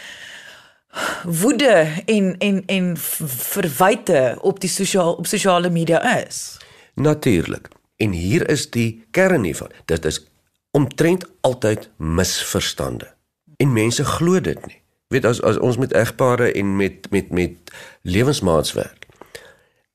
woede 1.24 2.02
en 2.04 2.34
en 2.38 2.62
en 2.66 2.92
verwyte 2.96 4.38
op 4.40 4.60
die 4.60 4.70
sosiaal 4.70 5.14
op 5.14 5.26
sosiale 5.26 5.70
media 5.70 6.02
is? 6.26 6.58
Natuurlik. 6.94 7.68
En 7.96 8.10
hier 8.10 8.48
is 8.48 8.70
die 8.70 9.04
kern 9.10 9.44
hiervan. 9.44 9.70
Dit 9.84 10.04
is 10.04 10.26
omtrent 10.70 11.24
altyd 11.40 11.90
misverstande. 11.96 13.14
En 13.56 13.72
mense 13.72 14.04
glo 14.04 14.40
dit 14.40 14.66
nie. 14.66 14.80
Weet 15.08 15.24
as 15.24 15.40
as 15.42 15.58
ons 15.58 15.76
met 15.76 15.92
egpare 15.92 16.52
en 16.52 16.76
met 16.76 17.10
met 17.10 17.30
met 17.30 17.72
lewensmaats 18.02 18.72
werk. 18.72 19.06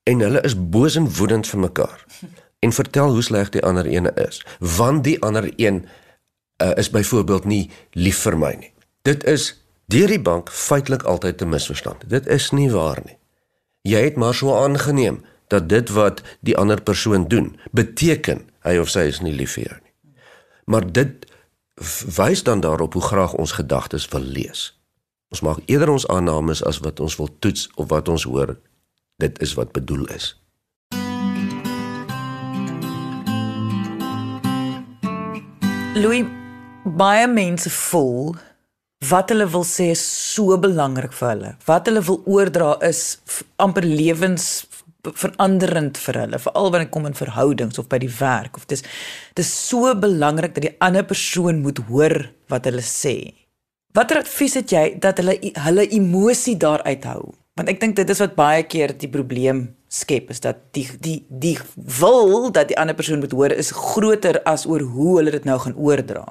En 0.02 0.20
hulle 0.20 0.40
is 0.40 0.56
boos 0.68 0.96
en 0.96 1.10
woedend 1.14 1.46
vir 1.46 1.58
mekaar. 1.58 2.04
En 2.58 2.72
vertel 2.72 3.10
hoe 3.10 3.22
sleg 3.22 3.48
die 3.48 3.62
ander 3.62 3.86
ene 3.86 4.12
is, 4.14 4.42
want 4.58 5.04
die 5.04 5.20
ander 5.22 5.52
een 5.56 5.84
uh, 6.62 6.70
is 6.74 6.90
byvoorbeeld 6.90 7.44
nie 7.44 7.70
lief 7.90 8.22
vir 8.26 8.38
my 8.38 8.52
nie. 8.58 8.72
Dit 9.02 9.24
is 9.24 9.62
deur 9.86 10.08
die 10.08 10.22
bank 10.22 10.50
feitelik 10.50 11.02
altyd 11.02 11.42
'n 11.42 11.48
misverstand. 11.48 12.08
Dit 12.08 12.26
is 12.26 12.50
nie 12.50 12.70
waar 12.70 13.02
nie. 13.04 13.18
Jy 13.82 14.02
het 14.02 14.16
maar 14.16 14.34
so 14.34 14.54
aangeneem 14.54 15.24
dat 15.52 15.68
dit 15.68 15.92
wat 15.92 16.22
die 16.40 16.56
ander 16.56 16.80
persoon 16.80 17.28
doen 17.28 17.52
beteken 17.76 18.46
hy 18.64 18.78
of 18.80 18.90
sy 18.92 19.06
is 19.10 19.20
nie 19.20 19.34
lief 19.36 19.58
vir 19.58 19.68
jou 19.68 19.78
nie. 19.78 19.92
Maar 20.70 20.86
dit 21.00 21.26
wys 22.16 22.42
dan 22.46 22.62
daarop 22.64 22.96
hoe 22.96 23.02
graag 23.02 23.34
ons 23.34 23.56
gedagtes 23.58 24.08
wil 24.12 24.24
lees. 24.24 24.70
Ons 25.32 25.42
maak 25.44 25.60
eerder 25.66 25.92
ons 25.92 26.06
aannames 26.12 26.62
as 26.68 26.80
wat 26.84 27.00
ons 27.00 27.16
wil 27.20 27.30
toets 27.38 27.68
of 27.76 27.88
wat 27.92 28.08
ons 28.08 28.24
hoor 28.28 28.56
dit 29.22 29.42
is 29.44 29.54
wat 29.58 29.72
bedoel 29.72 30.06
is. 30.12 30.32
Louis 35.92 36.24
baie 36.84 37.28
mense 37.28 37.70
voel 37.70 38.32
wat 39.08 39.32
hulle 39.32 39.48
wil 39.50 39.64
sê 39.66 39.90
is 39.92 40.02
so 40.02 40.56
belangrik 40.60 41.14
vir 41.16 41.28
hulle. 41.32 41.50
Wat 41.66 41.88
hulle 41.90 42.02
wil 42.06 42.20
oordra 42.30 42.76
is 42.86 43.18
amper 43.62 43.86
lewens 43.86 44.64
veranderend 45.10 45.98
vir 45.98 46.18
hulle, 46.20 46.38
veral 46.38 46.70
wanneer 46.70 46.86
dit 46.86 46.94
kom 46.94 47.06
in 47.08 47.16
verhoudings 47.18 47.78
of 47.80 47.88
by 47.90 47.98
die 48.02 48.12
werk 48.20 48.56
of 48.56 48.68
dis 48.70 48.84
dis 49.38 49.50
so 49.50 49.90
belangrik 49.98 50.54
dat 50.54 50.66
die 50.68 50.76
ander 50.78 51.02
persoon 51.02 51.62
moet 51.64 51.80
hoor 51.88 52.14
wat 52.52 52.68
hulle 52.70 52.84
sê. 52.86 53.16
Watter 53.96 54.22
advies 54.22 54.54
het 54.60 54.72
jy 54.72 54.84
dat 55.02 55.18
hulle 55.20 55.34
hulle 55.66 55.86
emosie 55.90 56.54
daar 56.56 56.84
uithou? 56.86 57.32
Want 57.58 57.68
ek 57.68 57.80
dink 57.82 57.96
dit 57.98 58.08
is 58.08 58.22
wat 58.22 58.36
baie 58.38 58.62
keer 58.64 58.94
die 58.96 59.10
probleem 59.10 59.66
skep 59.92 60.30
is 60.32 60.40
dat 60.40 60.62
die 60.76 60.86
die 61.02 61.18
die 61.28 61.56
wil 61.98 62.48
dat 62.54 62.70
die 62.70 62.78
ander 62.80 62.96
persoon 62.96 63.20
moet 63.20 63.34
hoor 63.36 63.52
is 63.52 63.74
groter 63.76 64.38
as 64.48 64.64
oor 64.70 64.86
hoe 64.94 65.18
hulle 65.18 65.34
dit 65.34 65.48
nou 65.48 65.58
gaan 65.60 65.76
oordra. 65.76 66.24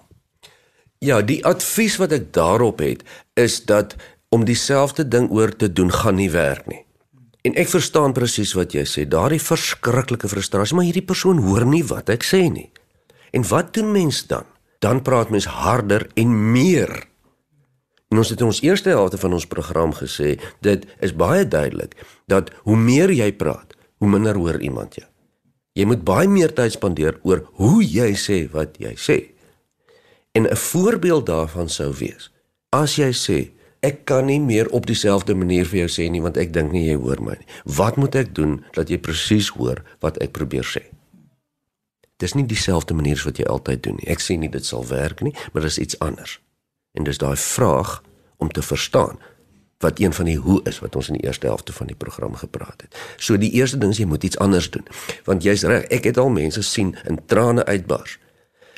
Ja, 1.01 1.19
die 1.21 1.41
advies 1.45 1.97
wat 2.01 2.13
ek 2.15 2.31
daarop 2.33 2.79
het 2.79 3.03
is 3.35 3.59
dat 3.65 3.97
om 4.31 4.45
dieselfde 4.47 5.03
ding 5.03 5.27
oor 5.33 5.51
te 5.51 5.67
doen 5.67 5.91
gaan 5.91 6.15
nie 6.15 6.31
werk 6.31 6.65
nie. 6.71 6.85
En 7.41 7.55
ek 7.57 7.69
verstaan 7.69 8.13
presies 8.13 8.53
wat 8.53 8.73
jy 8.73 8.85
sê, 8.85 9.05
daardie 9.09 9.41
verskriklike 9.41 10.29
frustrasie, 10.29 10.75
maar 10.75 10.85
hierdie 10.85 11.05
persoon 11.05 11.41
hoor 11.41 11.65
nie 11.65 11.83
wat 11.83 12.09
ek 12.09 12.23
sê 12.23 12.45
nie. 12.49 12.69
En 13.33 13.43
wat 13.49 13.73
doen 13.73 13.91
mens 13.91 14.27
dan? 14.27 14.45
Dan 14.79 15.01
praat 15.01 15.29
mens 15.29 15.45
harder 15.45 16.07
en 16.15 16.51
meer 16.51 17.11
En 18.11 18.19
ons 18.19 18.29
het 18.29 18.41
in 18.43 18.49
ons 18.51 18.59
eerste 18.65 18.91
helfte 18.91 19.17
van 19.17 19.33
ons 19.37 19.47
program 19.47 19.93
gesê, 19.95 20.35
dit 20.59 20.83
is 20.99 21.13
baie 21.15 21.45
duidelik 21.47 21.95
dat 22.27 22.51
hoe 22.67 22.75
meer 22.75 23.11
jy 23.15 23.29
praat, 23.31 23.71
hoe 24.03 24.09
minder 24.11 24.35
hoor 24.35 24.59
iemand 24.59 24.97
jou. 24.99 25.07
Jy 25.79 25.85
moet 25.87 26.03
baie 26.03 26.27
meer 26.27 26.51
tyd 26.51 26.75
spandeer 26.75 27.21
oor 27.23 27.45
hoe 27.61 27.79
jy 27.79 28.09
sê 28.19 28.43
wat 28.51 28.75
jy 28.83 28.91
sê. 28.99 29.17
En 30.35 30.43
'n 30.43 30.55
voorbeeld 30.55 31.25
daarvan 31.25 31.69
sou 31.69 31.93
wees: 31.93 32.31
as 32.69 32.95
jy 32.95 33.11
sê 33.15 33.51
ek 33.81 34.03
kan 34.05 34.27
nie 34.29 34.39
meer 34.39 34.69
op 34.69 34.85
dieselfde 34.85 35.33
manier 35.35 35.65
vir 35.65 35.83
jou 35.83 35.89
sê 35.89 36.07
nie 36.09 36.21
want 36.21 36.37
ek 36.37 36.53
dink 36.53 36.71
nie 36.73 36.85
jy 36.85 36.97
hoor 37.01 37.21
my 37.25 37.35
nie. 37.37 37.49
Wat 37.65 37.97
moet 37.97 38.15
ek 38.19 38.35
doen 38.37 38.59
dat 38.77 38.93
jy 38.93 39.01
presies 39.01 39.49
hoor 39.57 39.81
wat 40.05 40.21
ek 40.21 40.35
probeer 40.37 40.67
sê? 40.67 40.85
Dis 42.21 42.35
nie 42.37 42.45
dieselfde 42.45 42.93
manier 42.93 43.17
as 43.17 43.25
wat 43.25 43.41
jy 43.41 43.47
altyd 43.49 43.81
doen 43.87 43.97
nie. 43.97 44.07
Ek 44.13 44.21
sê 44.21 44.37
nie 44.37 44.51
dit 44.53 44.65
sal 44.65 44.85
werk 44.85 45.23
nie, 45.25 45.33
maar 45.53 45.65
dis 45.65 45.81
iets 45.81 45.97
anders. 45.99 46.37
En 46.93 47.07
dis 47.07 47.17
daai 47.17 47.35
vraag 47.41 48.01
om 48.37 48.53
te 48.53 48.61
verstaan 48.61 49.17
wat 49.81 49.97
een 49.97 50.13
van 50.13 50.27
die 50.29 50.37
hoe 50.37 50.59
is 50.69 50.77
wat 50.79 50.95
ons 50.95 51.09
in 51.09 51.17
die 51.17 51.25
eerste 51.25 51.49
helfte 51.49 51.73
van 51.73 51.89
die 51.89 51.97
program 51.97 52.35
gepraat 52.37 52.85
het. 52.85 52.97
So 53.17 53.37
die 53.41 53.49
eerste 53.57 53.79
ding 53.81 53.95
is 53.95 53.97
jy 53.97 54.05
moet 54.05 54.23
iets 54.23 54.37
anders 54.37 54.69
doen. 54.69 54.85
Want 55.25 55.41
jy's 55.41 55.65
reg, 55.65 55.87
ek 55.89 56.05
het 56.11 56.21
al 56.21 56.29
mense 56.29 56.61
sien 56.61 56.93
in 57.09 57.17
trane 57.25 57.65
uitbars 57.65 58.19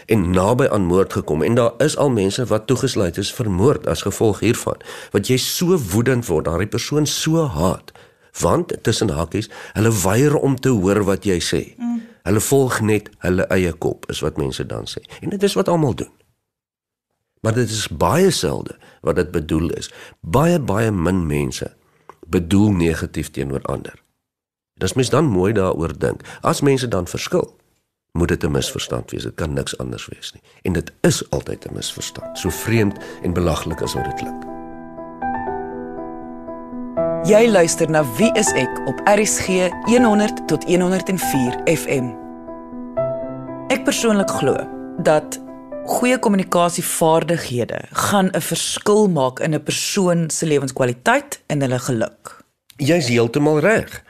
en 0.06 0.30
naby 0.30 0.68
aan 0.68 0.86
moord 0.86 1.14
gekom 1.14 1.44
en 1.44 1.56
daar 1.56 1.74
is 1.84 1.98
al 1.98 2.10
mense 2.10 2.46
wat 2.46 2.68
toegesluit 2.68 3.18
is 3.18 3.34
vir 3.34 3.50
moord 3.50 3.88
as 3.88 4.02
gevolg 4.02 4.40
hiervan. 4.40 4.80
Want 5.12 5.28
jy 5.28 5.38
so 5.38 5.78
woedend 5.78 6.28
word, 6.28 6.46
daardie 6.46 6.70
persoon 6.70 7.06
so 7.06 7.46
haat 7.46 7.92
want 8.42 8.74
tussen 8.82 9.10
hakies, 9.14 9.50
hulle 9.74 9.92
weier 10.04 10.36
om 10.36 10.56
te 10.58 10.70
hoor 10.74 11.04
wat 11.06 11.26
jy 11.26 11.38
sê. 11.38 11.62
Mm. 11.78 12.02
Hulle 12.26 12.42
volg 12.42 12.80
net 12.82 13.10
hulle 13.22 13.46
eie 13.54 13.74
kop, 13.74 14.08
is 14.10 14.24
wat 14.26 14.40
mense 14.42 14.66
dan 14.66 14.88
sê. 14.90 15.04
En 15.22 15.30
dit 15.30 15.44
is 15.44 15.54
wat 15.54 15.70
almal 15.70 15.94
doen. 15.96 16.12
Maar 17.44 17.54
dit 17.54 17.70
is 17.70 17.88
baie 17.88 18.32
selde 18.32 18.78
wat 19.02 19.20
dit 19.20 19.32
bedoel 19.32 19.70
is. 19.78 19.92
Baie 20.22 20.60
baie 20.60 20.92
min 20.92 21.26
mense 21.28 21.68
bedoel 22.28 22.72
negatief 22.72 23.30
teenoor 23.36 23.62
ander. 23.62 24.00
Dis 24.80 24.94
mens 24.94 25.10
dan 25.10 25.28
mooi 25.30 25.52
daaroor 25.54 25.94
dink. 26.00 26.24
As 26.42 26.62
mense 26.62 26.88
dan 26.88 27.08
verskil, 27.08 27.52
moet 28.14 28.28
dit 28.28 28.44
'n 28.44 28.52
misverstand 28.52 29.12
wees. 29.12 29.24
Dit 29.24 29.36
kan 29.36 29.54
niks 29.54 29.78
anders 29.78 30.06
wees 30.06 30.34
nie. 30.34 30.42
En 30.62 30.74
dit 30.74 30.92
is 31.02 31.30
altyd 31.30 31.66
'n 31.66 31.74
misverstand. 31.74 32.40
So 32.40 32.50
vreemd 32.50 32.98
en 33.22 33.34
belaglik 33.34 33.82
as 33.82 33.94
wat 33.94 34.04
dit 34.04 34.14
klink. 34.14 34.44
Jy 37.24 37.50
luister 37.50 37.90
na 37.90 38.06
Wie 38.18 38.32
is 38.32 38.52
ek 38.52 38.82
op 38.86 39.02
RSG 39.04 39.48
100 39.86 40.48
tot 40.48 40.64
104 40.64 41.62
FM. 41.66 42.12
Ek 43.68 43.84
persoonlik 43.84 44.30
glo 44.30 44.68
dat 44.98 45.40
goeie 45.86 46.20
kommunikasievaardighede 46.20 47.80
gaan 47.92 48.30
'n 48.32 48.42
verskil 48.42 49.10
maak 49.10 49.40
in 49.40 49.54
'n 49.54 49.64
persoon 49.64 50.30
se 50.30 50.46
lewenskwaliteit 50.46 51.42
en 51.46 51.62
hulle 51.62 51.80
geluk. 51.80 52.44
Jy's 52.76 53.08
heeltemal 53.08 53.60
reg. 53.60 54.04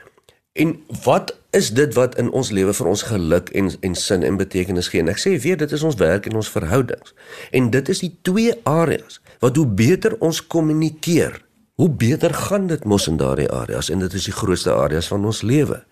En 0.52 0.84
wat 1.02 1.36
is 1.54 1.70
dit 1.70 1.94
wat 1.94 2.16
in 2.18 2.30
ons 2.34 2.50
lewe 2.50 2.74
vir 2.74 2.88
ons 2.90 3.02
geluk 3.08 3.50
en 3.54 3.70
en 3.80 3.94
sin 3.94 4.22
en 4.26 4.36
betekenis 4.36 4.90
gee? 4.92 5.02
En 5.04 5.12
ek 5.12 5.20
sê 5.22 5.34
weer 5.40 5.58
dit 5.60 5.72
is 5.72 5.82
ons 5.86 5.96
werk 6.00 6.26
en 6.26 6.36
ons 6.40 6.50
verhoudings. 6.50 7.14
En 7.54 7.70
dit 7.70 7.88
is 7.94 8.02
die 8.02 8.12
twee 8.26 8.54
areas 8.68 9.20
wat 9.44 9.56
hoe 9.60 9.66
beter 9.66 10.16
ons 10.24 10.40
kommunikeer, 10.46 11.38
hoe 11.80 11.90
beter 11.90 12.34
gaan 12.34 12.66
dit 12.66 12.84
mos 12.84 13.06
in 13.10 13.20
daardie 13.20 13.50
areas 13.50 13.90
en 13.90 14.02
dit 14.02 14.18
is 14.18 14.28
die 14.30 14.36
grootste 14.36 14.74
areas 14.74 15.10
van 15.12 15.24
ons 15.24 15.42
lewe. 15.42 15.84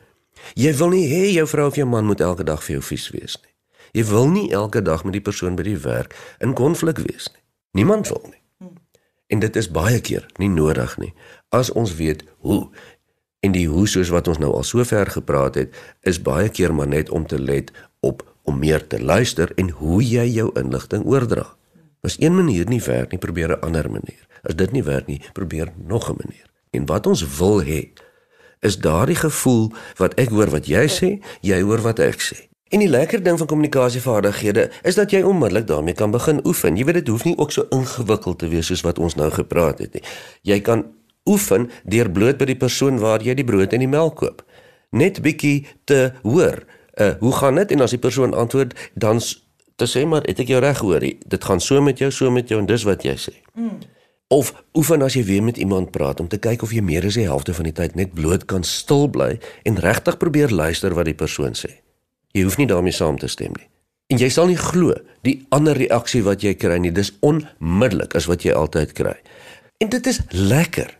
Jy 0.58 0.74
wil 0.80 0.94
nie 0.96 1.06
hê 1.10 1.24
jou 1.36 1.46
vrou 1.46 1.68
of 1.70 1.78
jou 1.78 1.86
man 1.86 2.08
moet 2.10 2.20
elke 2.20 2.44
dag 2.44 2.62
vir 2.64 2.78
jou 2.78 2.84
vies 2.90 3.08
wees 3.14 3.38
nie. 3.42 3.50
Jy 3.92 4.06
wil 4.08 4.30
nie 4.32 4.46
elke 4.50 4.82
dag 4.82 5.04
met 5.04 5.14
die 5.14 5.24
persoon 5.24 5.56
by 5.56 5.66
die 5.66 5.78
werk 5.78 6.16
in 6.40 6.56
konflik 6.58 7.02
wees 7.04 7.28
nie. 7.30 7.42
Niemand 7.82 8.08
wil 8.08 8.24
nie. 8.30 8.40
En 9.32 9.40
dit 9.40 9.56
is 9.56 9.70
baie 9.72 10.00
keer 10.04 10.26
nie 10.40 10.50
nodig 10.52 10.96
nie 11.00 11.12
as 11.52 11.70
ons 11.76 11.94
weet 11.96 12.24
hoe. 12.44 12.70
En 13.42 13.52
die 13.52 13.66
hoe 13.66 13.88
soos 13.90 14.10
wat 14.14 14.28
ons 14.30 14.38
nou 14.38 14.52
al 14.54 14.62
sover 14.62 15.08
gepraat 15.10 15.56
het, 15.58 15.74
is 16.06 16.20
baie 16.22 16.48
keer 16.48 16.74
maar 16.74 16.86
net 16.86 17.10
om 17.10 17.26
te 17.26 17.40
let 17.42 17.72
op 18.00 18.22
om 18.46 18.58
meer 18.58 18.86
te 18.86 19.02
luister 19.02 19.50
en 19.58 19.70
hoe 19.82 19.98
jy 20.02 20.28
jou 20.30 20.50
inligting 20.58 21.02
oordra. 21.10 21.48
As 22.06 22.16
een 22.18 22.34
manier 22.34 22.66
nie 22.70 22.82
werk 22.82 23.10
nie, 23.10 23.18
probeer 23.18 23.50
'n 23.50 23.60
ander 23.66 23.90
manier. 23.90 24.22
As 24.42 24.54
dit 24.54 24.72
nie 24.72 24.82
werk 24.82 25.06
nie, 25.06 25.20
probeer 25.32 25.72
nog 25.86 26.10
'n 26.10 26.16
manier. 26.22 26.46
En 26.70 26.86
wat 26.86 27.06
ons 27.06 27.36
wil 27.38 27.62
hê, 27.62 27.90
is 28.60 28.78
daardie 28.78 29.18
gevoel 29.18 29.72
wat 29.96 30.14
ek 30.14 30.28
hoor 30.28 30.50
wat 30.50 30.66
jy 30.66 30.86
sê, 30.88 31.18
jy 31.40 31.60
hoor 31.62 31.80
wat 31.80 31.98
ek 31.98 32.20
sê. 32.20 32.48
En 32.72 32.78
die 32.78 32.88
lekker 32.88 33.22
ding 33.22 33.38
van 33.38 33.46
kommunikasievaardighede 33.46 34.70
is 34.82 34.94
dat 34.94 35.10
jy 35.10 35.22
onmiddellik 35.22 35.66
daarmee 35.66 35.94
kan 35.94 36.10
begin 36.10 36.40
oefen. 36.46 36.76
Jy 36.76 36.84
weet 36.84 36.94
dit 36.94 37.08
hoef 37.08 37.24
nie 37.24 37.36
ook 37.38 37.52
so 37.52 37.66
ingewikkeld 37.68 38.38
te 38.38 38.48
wees 38.48 38.66
soos 38.66 38.80
wat 38.80 38.98
ons 38.98 39.14
nou 39.14 39.30
gepraat 39.30 39.78
het 39.78 39.92
nie. 39.92 40.02
Jy 40.42 40.60
kan 40.60 40.86
oefen 41.28 41.70
deur 41.84 42.10
bloot 42.10 42.38
by 42.38 42.48
die 42.50 42.58
persoon 42.58 42.98
waar 43.02 43.22
jy 43.22 43.34
die 43.38 43.46
brood 43.46 43.72
en 43.72 43.84
die 43.84 43.90
melk 43.90 44.18
koop. 44.22 44.42
Net 44.90 45.22
bietjie 45.24 45.66
te 45.84 46.12
hoor. 46.22 46.64
Uh 47.00 47.14
hoe 47.20 47.32
gaan 47.32 47.60
dit? 47.60 47.72
En 47.72 47.80
as 47.80 47.94
die 47.94 48.02
persoon 48.02 48.34
antwoord, 48.34 48.74
dan 48.94 49.20
te 49.76 49.86
sê 49.88 50.04
maar 50.06 50.26
het 50.28 50.42
ek 50.42 50.52
jou 50.52 50.60
reg 50.60 50.78
gehoor? 50.78 51.06
Dit 51.26 51.44
gaan 51.44 51.60
so 51.60 51.80
met 51.82 51.98
jou, 51.98 52.10
so 52.10 52.30
met 52.30 52.48
jou 52.48 52.60
en 52.60 52.68
dis 52.68 52.84
wat 52.88 53.04
jy 53.06 53.16
sê. 53.16 53.34
Mm. 53.54 53.78
Of 54.32 54.52
oefen 54.78 55.02
as 55.04 55.16
jy 55.16 55.24
weer 55.28 55.42
met 55.44 55.58
iemand 55.60 55.90
praat 55.92 56.20
om 56.20 56.28
te 56.28 56.38
kyk 56.40 56.62
of 56.64 56.72
jy 56.72 56.80
meer 56.84 57.04
as 57.04 57.18
die 57.20 57.28
helfte 57.28 57.54
van 57.54 57.68
die 57.68 57.74
tyd 57.76 57.96
net 57.98 58.14
bloot 58.16 58.46
kan 58.48 58.64
stil 58.64 59.08
bly 59.12 59.34
en 59.68 59.80
regtig 59.80 60.16
probeer 60.16 60.52
luister 60.52 60.94
wat 60.96 61.08
die 61.08 61.18
persoon 61.18 61.56
sê. 61.58 61.68
Jy 62.32 62.46
hoef 62.46 62.56
nie 62.56 62.68
daarmee 62.68 62.96
saam 62.96 63.18
te 63.20 63.28
stem 63.28 63.52
nie. 63.58 63.68
En 64.12 64.20
jy 64.20 64.28
sal 64.32 64.48
nie 64.48 64.60
glo 64.60 64.96
die 65.24 65.38
ander 65.52 65.76
reaksie 65.76 66.22
wat 66.24 66.44
jy 66.44 66.54
kry 66.56 66.78
nie. 66.80 66.92
Dis 66.92 67.12
onmiddellik 67.20 68.16
as 68.16 68.28
wat 68.28 68.44
jy 68.44 68.56
altyd 68.56 68.92
kry. 68.96 69.14
En 69.80 69.92
dit 69.92 70.08
is 70.08 70.20
lekker. 70.32 70.92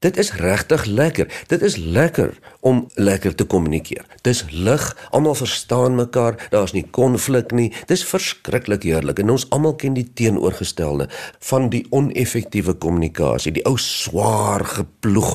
Dit 0.00 0.16
is 0.16 0.32
regtig 0.32 0.84
lekker. 0.84 1.44
Dit 1.46 1.62
is 1.62 1.76
lekker 1.76 2.38
om 2.60 2.86
lekker 2.94 3.34
te 3.34 3.44
kommunikeer. 3.44 4.06
Dis 4.24 4.44
lig, 4.48 4.96
almal 5.10 5.34
verstaan 5.36 5.94
mekaar, 5.94 6.46
daar's 6.50 6.72
nie 6.72 6.86
konflik 6.90 7.52
nie. 7.52 7.68
Dis 7.86 8.04
verskriklik 8.08 8.86
heerlik 8.88 9.20
en 9.20 9.34
ons 9.36 9.44
almal 9.52 9.76
ken 9.76 9.98
die 9.98 10.06
teenoorgestelde 10.16 11.10
van 11.50 11.68
die 11.68 11.84
oneffektiewe 11.92 12.78
kommunikasie, 12.80 13.52
die 13.52 13.66
ou 13.68 13.76
swaar 13.76 14.64
geploeg 14.64 15.34